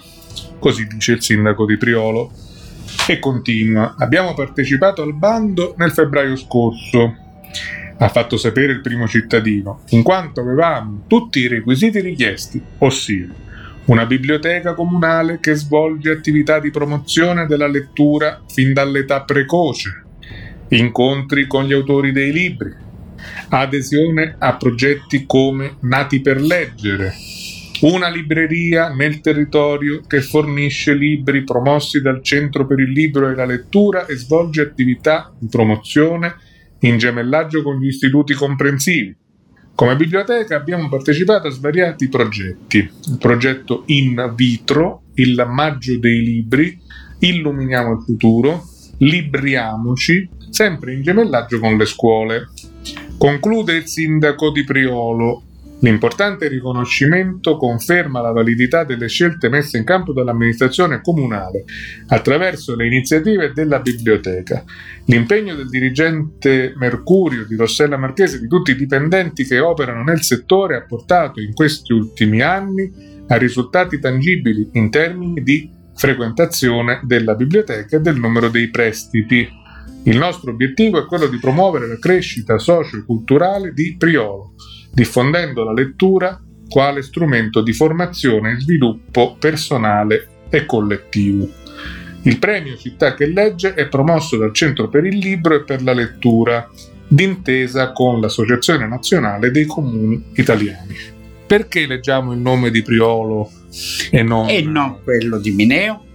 così 0.59 0.85
dice 0.85 1.13
il 1.13 1.23
sindaco 1.23 1.65
di 1.65 1.77
Priolo. 1.77 2.31
E 3.07 3.17
continua, 3.17 3.95
abbiamo 3.97 4.35
partecipato 4.35 5.01
al 5.01 5.15
bando 5.15 5.73
nel 5.79 5.89
febbraio 5.89 6.35
scorso 6.35 7.15
ha 7.97 8.07
fatto 8.09 8.37
sapere 8.37 8.73
il 8.73 8.81
primo 8.81 9.07
cittadino, 9.07 9.81
in 9.89 10.03
quanto 10.03 10.41
avevamo 10.41 11.05
tutti 11.07 11.39
i 11.39 11.47
requisiti 11.47 11.99
richiesti, 11.99 12.61
ossia 12.77 13.27
una 13.85 14.05
biblioteca 14.05 14.75
comunale 14.75 15.39
che 15.39 15.55
svolge 15.55 16.11
attività 16.11 16.59
di 16.59 16.69
promozione 16.69 17.47
della 17.47 17.67
lettura 17.67 18.43
fin 18.47 18.73
dall'età 18.73 19.23
precoce, 19.23 20.03
incontri 20.67 21.47
con 21.47 21.63
gli 21.65 21.73
autori 21.73 22.11
dei 22.11 22.31
libri, 22.31 22.82
adesione 23.49 24.35
a 24.37 24.55
progetti 24.55 25.25
come 25.25 25.77
Nati 25.81 26.21
per 26.21 26.41
leggere, 26.41 27.13
una 27.81 28.09
libreria 28.09 28.89
nel 28.89 29.19
territorio 29.19 30.01
che 30.07 30.21
fornisce 30.21 30.93
libri 30.93 31.43
promossi 31.43 32.01
dal 32.01 32.23
Centro 32.23 32.65
per 32.65 32.79
il 32.79 32.91
Libro 32.91 33.29
e 33.29 33.35
la 33.35 33.45
Lettura 33.45 34.05
e 34.05 34.15
svolge 34.15 34.61
attività 34.61 35.33
di 35.37 35.47
promozione 35.47 36.35
in 36.79 36.97
gemellaggio 36.97 37.61
con 37.61 37.79
gli 37.79 37.87
istituti 37.87 38.33
comprensivi. 38.33 39.15
Come 39.75 39.95
biblioteca 39.95 40.55
abbiamo 40.55 40.87
partecipato 40.87 41.47
a 41.47 41.51
svariati 41.51 42.07
progetti, 42.07 42.77
il 42.77 43.17
progetto 43.19 43.83
In 43.87 44.31
Vitro, 44.35 45.05
il 45.15 45.45
Maggio 45.49 45.97
dei 45.97 46.21
Libri, 46.21 46.79
Illuminiamo 47.19 47.93
il 47.93 48.03
Futuro, 48.03 48.63
Libriamoci, 48.97 50.29
sempre 50.49 50.93
in 50.93 51.01
gemellaggio 51.01 51.59
con 51.59 51.77
le 51.77 51.85
scuole. 51.85 52.49
Conclude 53.17 53.73
il 53.73 53.87
sindaco 53.87 54.51
di 54.51 54.63
Priolo, 54.63 55.43
L'importante 55.83 56.47
riconoscimento 56.47 57.57
conferma 57.57 58.21
la 58.21 58.31
validità 58.31 58.85
delle 58.85 59.09
scelte 59.09 59.49
messe 59.49 59.77
in 59.77 59.83
campo 59.83 60.13
dall'amministrazione 60.13 61.01
comunale 61.01 61.65
attraverso 62.07 62.73
le 62.77 62.87
iniziative 62.87 63.51
della 63.53 63.81
biblioteca. 63.81 64.63
L'impegno 65.07 65.55
del 65.55 65.67
dirigente 65.67 66.73
Mercurio 66.77 67.45
di 67.45 67.57
Rossella 67.57 67.97
Marchese 67.97 68.37
e 68.37 68.39
di 68.39 68.47
tutti 68.47 68.71
i 68.71 68.77
dipendenti 68.77 69.43
che 69.43 69.59
operano 69.59 70.03
nel 70.03 70.23
settore 70.23 70.77
ha 70.77 70.85
portato 70.85 71.41
in 71.41 71.53
questi 71.53 71.91
ultimi 71.91 72.39
anni 72.39 72.89
a 73.27 73.35
risultati 73.35 73.99
tangibili 73.99 74.69
in 74.73 74.89
termini 74.89 75.43
di 75.43 75.69
frequentazione 75.95 77.01
della 77.03 77.35
biblioteca 77.35 77.97
e 77.97 77.99
del 77.99 78.15
numero 78.15 78.47
dei 78.47 78.69
prestiti. 78.69 79.61
Il 80.03 80.17
nostro 80.17 80.51
obiettivo 80.51 80.99
è 80.99 81.05
quello 81.05 81.27
di 81.27 81.39
promuovere 81.39 81.87
la 81.87 81.97
crescita 81.97 82.57
socio-culturale 82.57 83.73
di 83.73 83.95
Priolo 83.97 84.53
diffondendo 84.93 85.63
la 85.63 85.73
lettura 85.73 86.39
quale 86.69 87.01
strumento 87.01 87.61
di 87.61 87.73
formazione 87.73 88.51
e 88.51 88.59
sviluppo 88.59 89.35
personale 89.39 90.27
e 90.49 90.65
collettivo. 90.65 91.49
Il 92.23 92.39
premio 92.39 92.77
Città 92.77 93.15
che 93.15 93.25
legge 93.25 93.73
è 93.73 93.87
promosso 93.87 94.37
dal 94.37 94.53
Centro 94.53 94.87
per 94.87 95.03
il 95.05 95.17
Libro 95.17 95.55
e 95.55 95.63
per 95.63 95.83
la 95.83 95.93
Lettura, 95.93 96.69
d'intesa 97.07 97.91
con 97.91 98.21
l'Associazione 98.21 98.87
Nazionale 98.87 99.51
dei 99.51 99.65
Comuni 99.65 100.23
Italiani. 100.35 100.95
Perché 101.45 101.85
leggiamo 101.85 102.31
il 102.31 102.39
nome 102.39 102.71
di 102.71 102.81
Priolo 102.81 103.51
e 104.09 104.23
non, 104.23 104.47
e 104.49 104.61
non 104.61 104.99
quello 105.03 105.39
di 105.39 105.51
Mineo? 105.51 106.05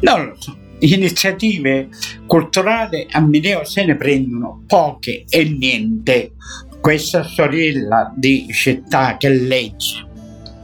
Non 0.00 0.26
lo 0.26 0.34
so. 0.38 0.56
Iniziative 0.80 1.88
culturali 2.26 3.06
a 3.10 3.20
Mineo 3.20 3.64
se 3.64 3.84
ne 3.84 3.96
prendono 3.96 4.62
poche 4.66 5.24
e 5.28 5.44
niente 5.44 6.32
questa 6.80 7.22
sorella 7.22 8.12
di 8.14 8.46
città 8.50 9.16
che 9.16 9.28
legge 9.28 10.06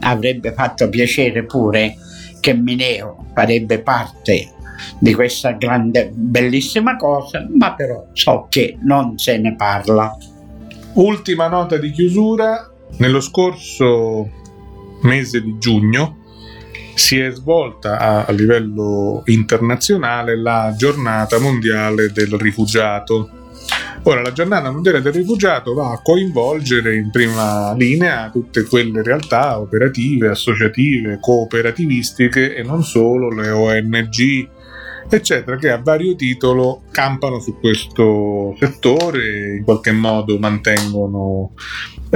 avrebbe 0.01 0.53
fatto 0.53 0.89
piacere 0.89 1.45
pure 1.45 1.95
che 2.39 2.53
Mineo 2.53 3.25
farebbe 3.33 3.79
parte 3.79 4.53
di 4.99 5.13
questa 5.13 5.51
grande, 5.51 6.11
bellissima 6.13 6.95
cosa, 6.95 7.47
ma 7.49 7.73
però 7.73 8.07
so 8.13 8.47
che 8.49 8.77
non 8.81 9.17
se 9.17 9.37
ne 9.37 9.55
parla. 9.55 10.15
Ultima 10.93 11.47
nota 11.47 11.77
di 11.77 11.91
chiusura, 11.91 12.69
nello 12.97 13.21
scorso 13.21 14.29
mese 15.03 15.41
di 15.41 15.57
giugno 15.57 16.17
si 17.01 17.19
è 17.19 17.31
svolta 17.31 17.97
a, 17.97 18.25
a 18.25 18.31
livello 18.31 19.23
internazionale 19.25 20.37
la 20.37 20.73
giornata 20.77 21.39
mondiale 21.39 22.11
del 22.11 22.37
rifugiato. 22.37 23.29
Ora, 24.03 24.21
la 24.21 24.31
giornata 24.31 24.71
mondiale 24.71 25.01
del 25.01 25.11
rifugiato 25.11 25.73
va 25.73 25.91
a 25.91 26.01
coinvolgere 26.01 26.95
in 26.95 27.09
prima 27.09 27.73
linea 27.75 28.29
tutte 28.29 28.63
quelle 28.65 29.01
realtà 29.01 29.59
operative, 29.59 30.29
associative, 30.29 31.17
cooperativistiche 31.19 32.55
e 32.55 32.61
non 32.61 32.83
solo 32.83 33.29
le 33.29 33.49
ONG, 33.49 34.49
eccetera, 35.17 35.57
che 35.57 35.69
a 35.69 35.81
vario 35.81 36.15
titolo 36.15 36.83
campano 36.91 37.39
su 37.39 37.59
questo 37.59 38.55
settore, 38.59 39.57
in 39.57 39.63
qualche 39.63 39.91
modo 39.91 40.37
mantengono 40.39 41.53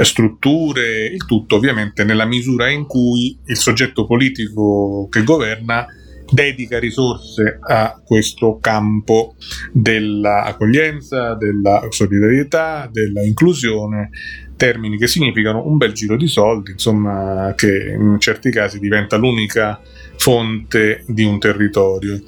strutture, 0.02 1.06
il 1.06 1.24
tutto 1.24 1.56
ovviamente 1.56 2.04
nella 2.04 2.26
misura 2.26 2.68
in 2.68 2.86
cui 2.86 3.38
il 3.44 3.56
soggetto 3.56 4.06
politico 4.06 5.08
che 5.10 5.24
governa 5.24 5.86
dedica 6.30 6.78
risorse 6.78 7.58
a 7.60 8.00
questo 8.04 8.58
campo 8.60 9.36
dell'accoglienza, 9.72 11.34
della 11.34 11.86
solidarietà, 11.90 12.88
della 12.90 13.22
inclusione, 13.22 14.10
termini 14.56 14.96
che 14.96 15.06
significano 15.06 15.66
un 15.66 15.76
bel 15.76 15.92
giro 15.92 16.16
di 16.16 16.26
soldi, 16.26 16.72
insomma, 16.72 17.52
che 17.56 17.94
in 17.98 18.16
certi 18.18 18.50
casi 18.50 18.78
diventa 18.78 19.16
l'unica 19.16 19.80
fonte 20.16 21.04
di 21.06 21.24
un 21.24 21.38
territorio. 21.38 22.20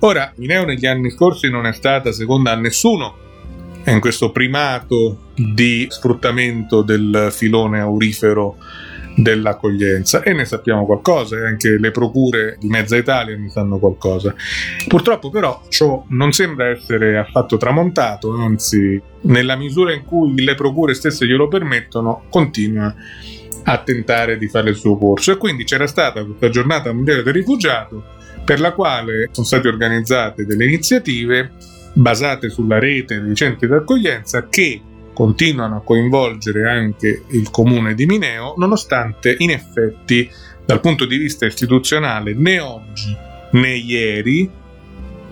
Ora, 0.00 0.32
Mineo 0.36 0.64
negli 0.64 0.86
anni 0.86 1.10
scorsi 1.10 1.48
non 1.48 1.66
è 1.66 1.72
stata 1.72 2.12
seconda 2.12 2.52
a 2.52 2.56
nessuno 2.56 3.24
in 3.86 4.00
questo 4.00 4.32
primato 4.32 5.30
di 5.34 5.86
sfruttamento 5.88 6.82
del 6.82 7.28
filone 7.30 7.80
aurifero 7.80 8.56
dell'accoglienza 9.16 10.22
e 10.22 10.34
ne 10.34 10.44
sappiamo 10.44 10.84
qualcosa 10.84 11.36
e 11.38 11.46
anche 11.46 11.78
le 11.78 11.90
procure 11.90 12.56
di 12.60 12.68
mezza 12.68 12.96
Italia 12.96 13.36
ne 13.36 13.48
sanno 13.48 13.78
qualcosa. 13.78 14.34
Purtroppo 14.86 15.30
però 15.30 15.62
ciò 15.68 16.04
non 16.10 16.32
sembra 16.32 16.68
essere 16.68 17.16
affatto 17.16 17.56
tramontato, 17.56 18.32
anzi 18.34 19.00
nella 19.22 19.56
misura 19.56 19.92
in 19.92 20.04
cui 20.04 20.44
le 20.44 20.54
procure 20.54 20.94
stesse 20.94 21.26
glielo 21.26 21.48
permettono 21.48 22.24
continua 22.28 22.94
a 23.68 23.78
tentare 23.78 24.38
di 24.38 24.48
fare 24.48 24.70
il 24.70 24.76
suo 24.76 24.96
corso 24.96 25.32
e 25.32 25.36
quindi 25.38 25.64
c'era 25.64 25.86
stata 25.86 26.24
questa 26.24 26.50
giornata 26.50 26.92
mondiale 26.92 27.22
del 27.22 27.32
rifugiato 27.32 28.14
per 28.44 28.60
la 28.60 28.72
quale 28.72 29.30
sono 29.32 29.46
state 29.46 29.66
organizzate 29.66 30.44
delle 30.44 30.66
iniziative 30.66 31.50
basate 31.94 32.48
sulla 32.48 32.78
rete 32.78 33.20
dei 33.20 33.34
centri 33.34 33.66
d'accoglienza 33.66 34.46
che 34.48 34.80
continuano 35.16 35.76
a 35.76 35.80
coinvolgere 35.80 36.68
anche 36.68 37.24
il 37.30 37.50
comune 37.50 37.94
di 37.94 38.04
Mineo, 38.04 38.52
nonostante 38.58 39.34
in 39.38 39.48
effetti 39.48 40.30
dal 40.66 40.80
punto 40.80 41.06
di 41.06 41.16
vista 41.16 41.46
istituzionale 41.46 42.34
né 42.34 42.60
oggi 42.60 43.16
né 43.52 43.76
ieri 43.76 44.50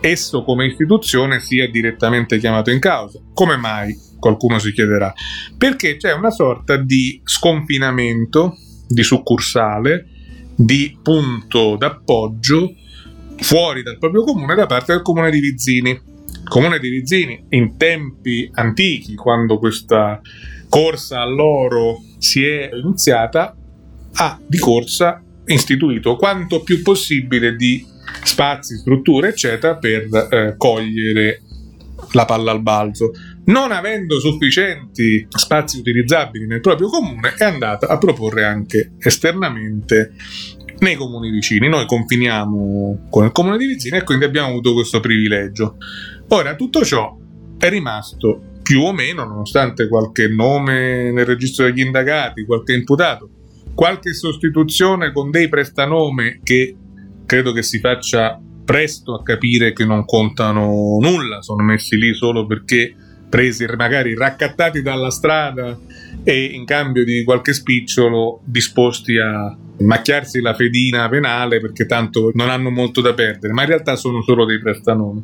esso 0.01 0.43
come 0.43 0.65
istituzione 0.65 1.39
sia 1.41 1.69
direttamente 1.69 2.39
chiamato 2.39 2.71
in 2.71 2.79
causa. 2.79 3.21
Come 3.35 3.57
mai? 3.57 3.95
Qualcuno 4.19 4.59
si 4.59 4.73
chiederà. 4.73 5.13
Perché 5.59 5.99
c'è 5.99 6.15
una 6.15 6.31
sorta 6.31 6.79
di 6.79 7.21
sconfinamento, 7.23 8.57
di 8.89 9.03
succursale, 9.03 10.09
di 10.55 10.97
punto 11.03 11.77
d'appoggio 11.77 12.73
fuori 13.37 13.83
dal 13.83 13.99
proprio 13.99 14.23
comune 14.25 14.55
da 14.55 14.65
parte 14.65 14.95
del 14.95 15.03
comune 15.03 15.31
di 15.31 15.41
Vizzini 15.41 16.01
comune 16.45 16.79
di 16.79 16.89
Rizzini 16.89 17.47
in 17.51 17.77
tempi 17.77 18.49
antichi, 18.53 19.15
quando 19.15 19.59
questa 19.59 20.21
corsa 20.69 21.21
all'oro 21.21 22.03
si 22.19 22.45
è 22.45 22.71
iniziata, 22.73 23.57
ha 24.15 24.41
di 24.47 24.59
corsa 24.59 25.23
istituito 25.47 26.17
quanto 26.17 26.63
più 26.63 26.83
possibile 26.83 27.57
di 27.57 27.85
spazi, 28.23 28.77
strutture, 28.77 29.29
eccetera, 29.29 29.77
per 29.77 30.09
eh, 30.31 30.55
cogliere 30.57 31.43
la 32.13 32.25
palla 32.25 32.53
al 32.53 32.63
balzo. 32.63 33.13
Non 33.47 33.73
avendo 33.73 34.19
sufficienti 34.21 35.27
spazi 35.29 35.79
utilizzabili 35.79 36.47
nel 36.47 36.61
proprio 36.61 36.89
comune, 36.89 37.35
è 37.37 37.45
andata 37.45 37.89
a 37.89 37.99
proporre 37.99 38.45
anche 38.45 38.93
esternamente 38.99 40.15
nei 40.79 40.97
comuni 40.97 41.31
vicini. 41.31 41.69
Noi 41.69 41.87
confiniamo 41.87 43.07
con 43.11 43.25
il 43.25 43.33
comune 43.33 43.57
di 43.59 43.67
Vizzini 43.67 43.99
e 43.99 44.05
quindi 44.05 44.25
abbiamo 44.25 44.49
avuto 44.49 44.73
questo 44.73 45.01
privilegio. 45.01 45.77
Ora, 46.29 46.55
tutto 46.55 46.85
ciò 46.85 47.17
è 47.59 47.69
rimasto 47.69 48.41
più 48.63 48.81
o 48.81 48.93
meno, 48.93 49.25
nonostante 49.25 49.89
qualche 49.89 50.29
nome 50.29 51.11
nel 51.13 51.27
registro 51.27 51.67
degli 51.67 51.81
indagati, 51.81 52.45
qualche 52.45 52.73
imputato, 52.73 53.29
qualche 53.75 54.15
sostituzione 54.15 55.13
con 55.13 55.31
dei 55.31 55.49
prestanome 55.49 56.41
che 56.43 56.75
credo 57.27 57.53
che 57.53 57.63
si 57.63 57.79
faccia 57.79 58.41
presto 58.65 59.15
a 59.15 59.23
capire 59.23 59.73
che 59.73 59.85
non 59.85 60.05
contano 60.07 60.99
nulla, 61.01 61.43
sono 61.43 61.63
messi 61.63 61.97
lì 61.97 62.15
solo 62.15 62.47
perché 62.47 62.95
presi 63.29 63.67
magari 63.77 64.15
raccattati 64.15 64.81
dalla 64.81 65.11
strada 65.11 65.77
e 66.25 66.45
in 66.45 66.65
cambio 66.65 67.05
di 67.05 67.23
qualche 67.23 67.53
spicciolo 67.53 68.41
disposti 68.45 69.19
a 69.19 69.57
macchiarsi 69.77 70.41
la 70.41 70.55
fedina 70.55 71.09
penale 71.09 71.61
perché 71.61 71.85
tanto 71.85 72.31
non 72.35 72.49
hanno 72.49 72.71
molto 72.71 73.01
da 73.01 73.13
perdere, 73.13 73.53
ma 73.53 73.63
in 73.63 73.69
realtà 73.69 73.95
sono 73.95 74.23
solo 74.23 74.47
dei 74.47 74.59
prestanomi. 74.59 75.23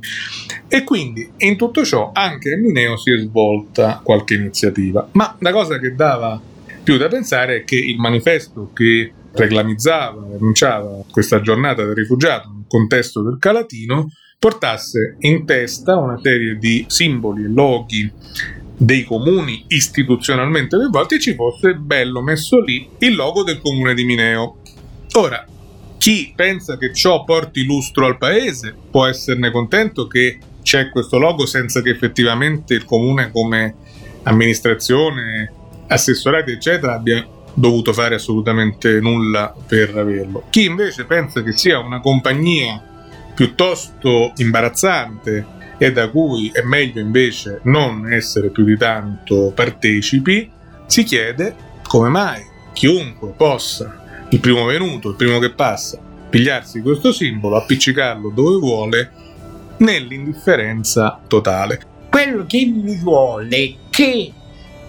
E 0.68 0.84
quindi 0.84 1.28
in 1.38 1.56
tutto 1.56 1.84
ciò 1.84 2.10
anche 2.12 2.52
a 2.52 2.58
Mineo 2.58 2.96
si 2.96 3.12
è 3.12 3.18
svolta 3.18 4.00
qualche 4.04 4.34
iniziativa, 4.34 5.08
ma 5.12 5.36
la 5.40 5.52
cosa 5.52 5.78
che 5.78 5.94
dava 5.94 6.40
più 6.82 6.98
da 6.98 7.08
pensare 7.08 7.56
è 7.56 7.64
che 7.64 7.76
il 7.76 7.98
manifesto 7.98 8.70
che 8.74 9.12
reclamizzava, 9.32 10.22
annunciava 10.34 11.04
questa 11.10 11.40
giornata 11.40 11.84
del 11.84 11.94
rifugiato 11.94 12.50
nel 12.52 12.64
contesto 12.66 13.22
del 13.22 13.38
Calatino 13.38 14.10
portasse 14.38 15.16
in 15.20 15.44
testa 15.44 15.98
una 15.98 16.18
serie 16.20 16.56
di 16.56 16.84
simboli 16.88 17.44
e 17.44 17.48
loghi 17.48 18.10
dei 18.82 19.04
comuni 19.04 19.62
istituzionalmente 19.68 20.74
coinvolti 20.74 21.20
ci 21.20 21.34
fosse 21.34 21.74
bello 21.74 22.22
messo 22.22 22.60
lì 22.60 22.88
il 23.00 23.14
logo 23.14 23.42
del 23.42 23.60
comune 23.60 23.92
di 23.92 24.04
Mineo. 24.04 24.56
Ora, 25.12 25.44
chi 25.98 26.32
pensa 26.34 26.78
che 26.78 26.94
ciò 26.94 27.24
porti 27.24 27.64
lustro 27.64 28.06
al 28.06 28.16
paese 28.16 28.74
può 28.90 29.04
esserne 29.04 29.50
contento 29.50 30.06
che 30.06 30.38
c'è 30.62 30.88
questo 30.88 31.18
logo 31.18 31.44
senza 31.44 31.82
che 31.82 31.90
effettivamente 31.90 32.72
il 32.72 32.86
comune 32.86 33.30
come 33.30 33.74
amministrazione, 34.22 35.52
assessorati 35.86 36.52
eccetera 36.52 36.94
abbia 36.94 37.26
dovuto 37.52 37.92
fare 37.92 38.14
assolutamente 38.14 38.98
nulla 38.98 39.54
per 39.66 39.94
averlo. 39.94 40.44
Chi 40.48 40.64
invece 40.64 41.04
pensa 41.04 41.42
che 41.42 41.52
sia 41.52 41.78
una 41.80 42.00
compagnia 42.00 42.82
piuttosto 43.34 44.32
imbarazzante 44.36 45.58
e 45.82 45.92
da 45.92 46.10
cui 46.10 46.50
è 46.52 46.60
meglio 46.60 47.00
invece 47.00 47.60
non 47.62 48.12
essere 48.12 48.50
più 48.50 48.64
di 48.64 48.76
tanto 48.76 49.50
partecipi, 49.54 50.50
si 50.84 51.04
chiede 51.04 51.56
come 51.84 52.10
mai 52.10 52.42
chiunque 52.74 53.32
possa, 53.34 54.26
il 54.28 54.40
primo 54.40 54.66
venuto, 54.66 55.08
il 55.08 55.16
primo 55.16 55.38
che 55.38 55.52
passa, 55.52 55.98
pigliarsi 56.28 56.82
questo 56.82 57.12
simbolo, 57.12 57.56
appiccicarlo 57.56 58.28
dove 58.28 58.58
vuole, 58.58 59.12
nell'indifferenza 59.78 61.18
totale. 61.26 61.80
Quello 62.10 62.44
che 62.44 62.66
mi 62.66 62.96
vuole 62.96 63.56
è 63.56 63.74
che 63.88 64.32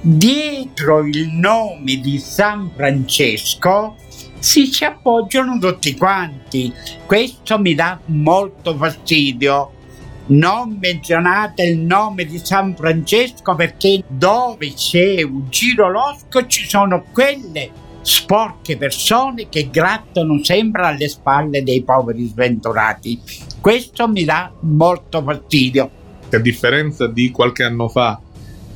dietro 0.02 1.06
il 1.06 1.30
nome 1.30 2.02
di 2.02 2.20
San 2.20 2.70
Francesco 2.76 3.96
si 4.39 4.70
ci 4.70 4.84
appoggiano 4.84 5.58
tutti 5.58 5.96
quanti. 5.96 6.74
Questo 7.06 7.58
mi 7.60 7.76
dà 7.76 7.98
molto 8.08 8.76
fastidio 8.76 9.80
non 10.28 10.78
menzionate 10.80 11.64
il 11.64 11.80
nome 11.80 12.26
di 12.26 12.40
San 12.44 12.76
Francesco 12.76 13.56
perché 13.56 14.04
dove 14.08 14.74
c'è 14.74 15.22
un 15.24 15.50
giro 15.50 15.90
losco 15.90 16.46
ci 16.48 16.68
sono 16.68 17.04
quelle 17.12 17.72
sporche 18.02 18.78
persone 18.78 19.50
che 19.50 19.70
grattano 19.70 20.44
sempre 20.44 20.86
alle 20.86 21.08
spalle 21.08 21.64
dei 21.64 21.84
poveri 21.84 22.26
sventurati. 22.28 23.20
Questo 23.60 24.08
mi 24.08 24.24
dà 24.24 24.52
molto 24.62 25.22
fastidio. 25.22 25.90
A 26.32 26.38
differenza 26.40 27.08
di 27.08 27.30
qualche 27.30 27.64
anno 27.64 27.90
fa, 27.90 28.20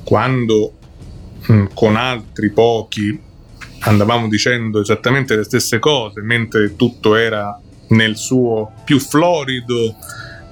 quando 0.04 0.74
mm, 1.52 1.66
con 1.74 1.96
altri 1.96 2.52
pochi 2.52 3.20
andavamo 3.80 4.28
dicendo 4.28 4.82
esattamente 4.82 5.36
le 5.36 5.44
stesse 5.44 5.80
cose, 5.80 6.22
mentre 6.22 6.76
tutto 6.76 7.16
era 7.16 7.60
nel 7.90 8.18
suo 8.18 8.72
più 8.84 9.00
florido 9.00 9.96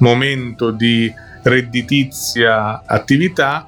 momento 0.04 0.72
di 0.72 1.12
redditizia 1.42 2.84
attività. 2.86 3.66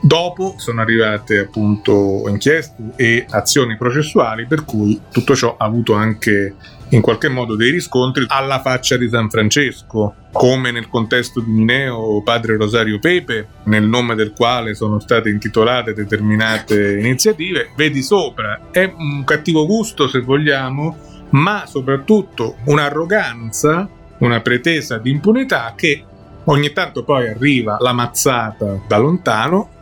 Dopo 0.00 0.54
sono 0.58 0.80
arrivate 0.80 1.38
appunto 1.38 2.22
inchieste 2.28 2.92
e 2.94 3.26
azioni 3.28 3.76
processuali 3.76 4.46
per 4.46 4.64
cui 4.64 5.00
tutto 5.10 5.34
ciò 5.34 5.56
ha 5.58 5.64
avuto 5.64 5.94
anche 5.94 6.54
in 6.90 7.00
qualche 7.00 7.28
modo 7.28 7.56
dei 7.56 7.72
riscontri 7.72 8.24
alla 8.28 8.60
faccia 8.60 8.96
di 8.96 9.08
San 9.08 9.28
Francesco, 9.28 10.14
come 10.30 10.70
nel 10.70 10.88
contesto 10.88 11.40
di 11.40 11.50
Mineo 11.50 12.22
Padre 12.22 12.56
Rosario 12.56 13.00
Pepe, 13.00 13.48
nel 13.64 13.88
nome 13.88 14.14
del 14.14 14.32
quale 14.32 14.74
sono 14.74 15.00
state 15.00 15.30
intitolate 15.30 15.94
determinate 15.94 16.98
iniziative. 16.98 17.70
Vedi 17.76 18.00
sopra, 18.00 18.68
è 18.70 18.90
un 18.96 19.24
cattivo 19.24 19.66
gusto 19.66 20.06
se 20.06 20.20
vogliamo, 20.20 20.96
ma 21.30 21.64
soprattutto 21.66 22.58
un'arroganza 22.66 23.88
una 24.18 24.40
pretesa 24.40 24.98
di 24.98 25.10
impunità 25.10 25.72
che 25.76 26.04
ogni 26.44 26.72
tanto 26.72 27.04
poi 27.04 27.28
arriva 27.28 27.76
la 27.80 27.92
mazzata 27.92 28.80
da 28.86 28.96
lontano 28.96 29.76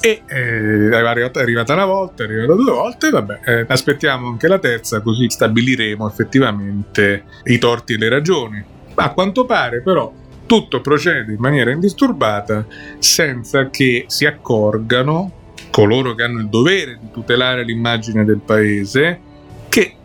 e 0.00 0.22
eh, 0.26 0.88
è 0.88 0.96
arrivata 0.96 1.72
una 1.72 1.84
volta, 1.84 2.24
è 2.24 2.26
arrivata 2.26 2.54
due 2.54 2.72
volte, 2.72 3.10
vabbè, 3.10 3.40
eh, 3.44 3.64
aspettiamo 3.68 4.26
anche 4.28 4.48
la 4.48 4.58
terza 4.58 5.00
così 5.00 5.30
stabiliremo 5.30 6.08
effettivamente 6.08 7.24
i 7.44 7.58
torti 7.58 7.94
e 7.94 7.98
le 7.98 8.08
ragioni. 8.08 8.64
A 8.94 9.12
quanto 9.12 9.46
pare 9.46 9.80
però 9.80 10.12
tutto 10.44 10.80
procede 10.80 11.32
in 11.32 11.38
maniera 11.38 11.70
indisturbata 11.70 12.66
senza 12.98 13.70
che 13.70 14.04
si 14.08 14.26
accorgano 14.26 15.40
coloro 15.70 16.14
che 16.14 16.24
hanno 16.24 16.40
il 16.40 16.48
dovere 16.48 16.98
di 17.00 17.10
tutelare 17.10 17.64
l'immagine 17.64 18.24
del 18.24 18.40
paese 18.44 19.30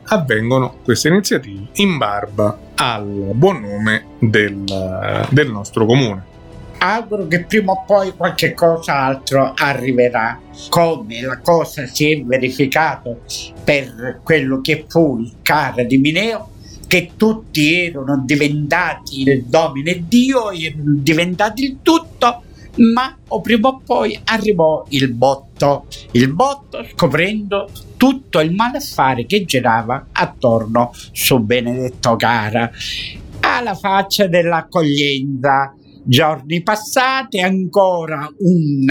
avvengono 0.07 0.77
queste 0.83 1.07
iniziative 1.09 1.67
in 1.75 1.97
barba 1.97 2.57
al 2.75 3.31
buon 3.33 3.61
nome 3.61 4.05
del, 4.19 4.63
del 5.29 5.51
nostro 5.51 5.85
comune. 5.85 6.35
Auguro 6.79 7.27
che 7.27 7.43
prima 7.43 7.71
o 7.71 7.83
poi 7.87 8.13
qualche 8.15 8.53
cosa 8.53 8.93
altro 8.99 9.53
arriverà, 9.55 10.39
come 10.69 11.21
la 11.21 11.39
cosa 11.39 11.87
si 11.87 12.11
è 12.11 12.23
verificato 12.23 13.21
per 13.63 14.19
quello 14.23 14.61
che 14.61 14.85
fu 14.87 15.19
il 15.19 15.37
cara 15.41 15.83
di 15.83 15.97
Mineo, 15.97 16.49
che 16.85 17.11
tutti 17.17 17.85
erano 17.85 18.21
diventati 18.23 19.21
il 19.21 19.43
domine 19.45 20.03
Dio, 20.07 20.51
erano 20.51 20.99
diventati 20.99 21.63
il 21.63 21.77
tutto, 21.81 22.43
ma 22.77 23.17
o 23.29 23.41
prima 23.41 23.69
o 23.69 23.81
poi 23.83 24.19
arrivò 24.25 24.85
il 24.89 25.11
botto, 25.13 25.87
il 26.11 26.33
botto 26.33 26.85
scoprendo 26.91 27.69
tutto 27.97 28.39
il 28.39 28.53
malaffare 28.53 29.25
che 29.25 29.45
girava 29.45 30.07
attorno 30.11 30.91
su 31.11 31.39
Benedetto 31.39 32.15
Cara. 32.15 32.69
Alla 33.39 33.75
faccia 33.75 34.27
dell'accoglienza, 34.27 35.73
giorni 36.03 36.61
passati 36.61 37.39
ancora 37.39 38.29
un 38.39 38.85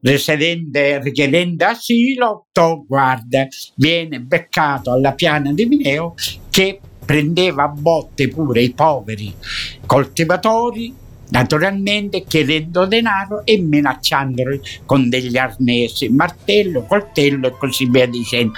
residente 0.00 1.00
richiedente 1.02 1.64
asilo, 1.64 2.46
to, 2.52 2.84
guarda, 2.86 3.46
viene 3.74 4.20
beccato 4.20 4.92
alla 4.92 5.12
piana 5.12 5.52
di 5.52 5.66
Mineo 5.66 6.14
che 6.50 6.80
prendeva 7.04 7.64
a 7.64 7.68
botte 7.68 8.28
pure 8.28 8.62
i 8.62 8.72
poveri 8.72 9.32
coltivatori 9.84 11.04
naturalmente 11.30 12.24
chiedendo 12.24 12.86
denaro 12.86 13.44
e 13.44 13.58
minacciandoli 13.58 14.60
con 14.84 15.08
degli 15.08 15.36
arnesi, 15.36 16.08
martello, 16.08 16.84
coltello 16.84 17.48
e 17.48 17.56
così 17.58 17.86
via 17.86 18.06
dicendo. 18.06 18.52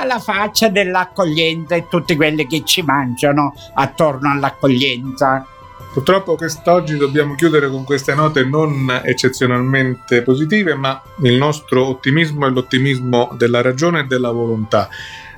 Alla 0.00 0.18
faccia 0.18 0.68
dell'accoglienza 0.68 1.74
e 1.74 1.86
tutti 1.88 2.16
quelli 2.16 2.46
che 2.46 2.62
ci 2.64 2.82
mangiano 2.82 3.54
attorno 3.74 4.30
all'accoglienza. 4.30 5.46
Purtroppo 5.94 6.34
quest'oggi 6.34 6.96
dobbiamo 6.96 7.36
chiudere 7.36 7.70
con 7.70 7.84
queste 7.84 8.14
note 8.14 8.44
non 8.44 9.00
eccezionalmente 9.04 10.22
positive, 10.22 10.74
ma 10.74 11.00
il 11.22 11.34
nostro 11.34 11.86
ottimismo 11.86 12.48
è 12.48 12.50
l'ottimismo 12.50 13.30
della 13.38 13.62
ragione 13.62 14.00
e 14.00 14.04
della 14.04 14.32
volontà 14.32 14.88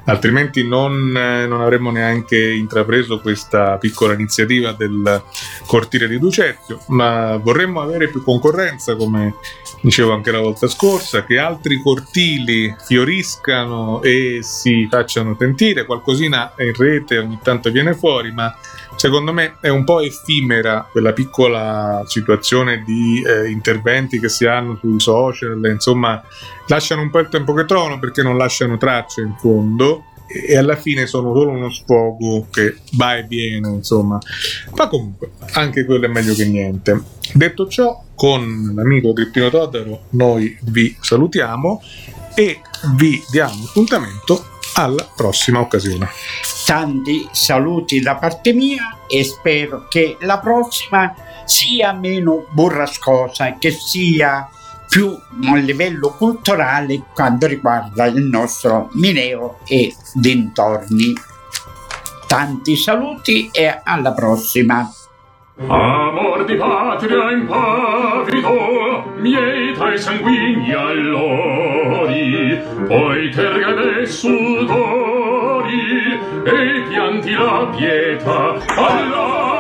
altrimenti 0.07 0.67
non, 0.67 1.15
eh, 1.17 1.47
non, 1.47 1.61
avremmo 1.61 1.91
neanche 1.91 2.53
intrapreso 2.53 3.21
questa 3.21 3.77
piccola 3.79 4.15
iniziativa 4.15 4.73
del 4.73 5.23
cortile 5.67 6.09
di 6.09 6.19
Ducezio, 6.19 6.81
ma 6.89 7.37
vorremmo 7.37 7.81
avere 7.81 8.09
più 8.09 8.23
concorrenza, 8.23 8.97
come 8.97 9.35
dicevo 9.81 10.13
anche 10.13 10.31
la 10.31 10.41
volta 10.41 10.69
scorsa, 10.69 11.25
che 11.25 11.39
altri 11.39 11.81
cortili 11.81 12.75
fioriscano 12.79 14.03
e 14.03 14.39
si 14.43 14.87
facciano 14.91 15.37
sentire, 15.39 15.85
qualcosina 15.85 16.53
in 16.59 16.73
rete 16.75 17.19
ogni 17.19 17.39
tanto 17.43 17.71
viene 17.71 17.95
fuori, 17.95 18.33
ma 18.33 18.55
secondo 18.97 19.33
me 19.33 19.57
è 19.61 19.69
un 19.69 19.85
po' 19.85 20.01
effimera 20.01 20.89
quella 20.91 21.13
piccola 21.13 22.03
situazione 22.07 22.83
di 22.85 23.23
eh, 23.23 23.49
interventi 23.49 24.19
che 24.19 24.29
si 24.29 24.47
hanno 24.47 24.77
sui 24.77 24.99
social, 25.01 25.61
insomma 25.73 26.23
lasciano 26.69 27.03
un 27.03 27.11
po' 27.11 27.21
il 27.21 27.29
tempo 27.29 27.53
che 27.55 27.65
trovano 27.65 27.99
perché 27.99 28.23
non 28.23 28.37
lasciano 28.37 28.77
tracce 28.77 29.21
in 29.21 29.35
fondo 29.39 30.05
e 30.29 30.57
alla 30.57 30.77
fine 30.77 31.07
sono 31.07 31.33
solo 31.35 31.51
uno 31.51 31.71
sfogo 31.71 32.49
che 32.51 32.77
va 32.93 33.17
e 33.17 33.23
viene, 33.25 33.69
insomma. 33.69 34.19
Ma 34.75 34.89
comunque, 34.89 35.31
anche 35.53 35.85
quello 35.85 36.07
è 36.07 36.09
meglio 36.09 36.35
che 36.35 36.47
niente. 36.47 37.01
Detto 37.33 37.69
ciò, 37.69 38.03
con 38.15 38.73
l'amico 38.75 39.13
Grippino 39.13 39.51
Todaro 39.51 40.07
noi 40.11 40.57
vi 40.63 40.97
salutiamo 41.01 41.83
e 42.35 42.61
vi 42.97 43.23
diamo 43.31 43.65
appuntamento 43.67 44.45
alla 44.75 45.09
prossima 45.15 45.61
occasione. 45.61 46.09
Tanti 46.67 47.29
saluti 47.31 48.01
da 48.01 48.17
parte 48.17 48.53
mia 48.53 48.99
e 49.07 49.23
spero 49.23 49.87
che 49.89 50.17
la 50.23 50.41
prossima 50.41 51.15
sia 51.45 51.93
meno 51.93 52.45
burrascosa 52.51 53.47
e 53.47 53.57
che 53.61 53.71
sia 53.71 54.51
più 54.89 55.17
a 55.45 55.57
livello 55.59 56.13
culturale 56.19 57.05
quanto 57.15 57.47
riguarda 57.47 58.07
il 58.07 58.21
nostro 58.25 58.89
Mineo 58.95 59.61
e 59.65 59.95
dintorni. 60.13 61.13
Tanti 62.27 62.75
saluti 62.75 63.49
e 63.53 63.81
alla 63.85 64.13
prossima. 64.13 64.91
Amor 65.69 66.45
di 66.47 66.57
patria 66.57 67.31
impavido, 67.31 69.05
miei 69.19 69.73
tra 69.73 69.97
sanguigni 69.97 70.73
allori, 70.73 72.61
poi 72.89 73.31
terga 73.31 73.73
dei 73.73 74.05
sudori 74.05 75.16
e 76.45 76.83
pianti 76.89 77.33
la 77.33 77.69
pietà. 77.75 78.59
Allah! 78.77 79.56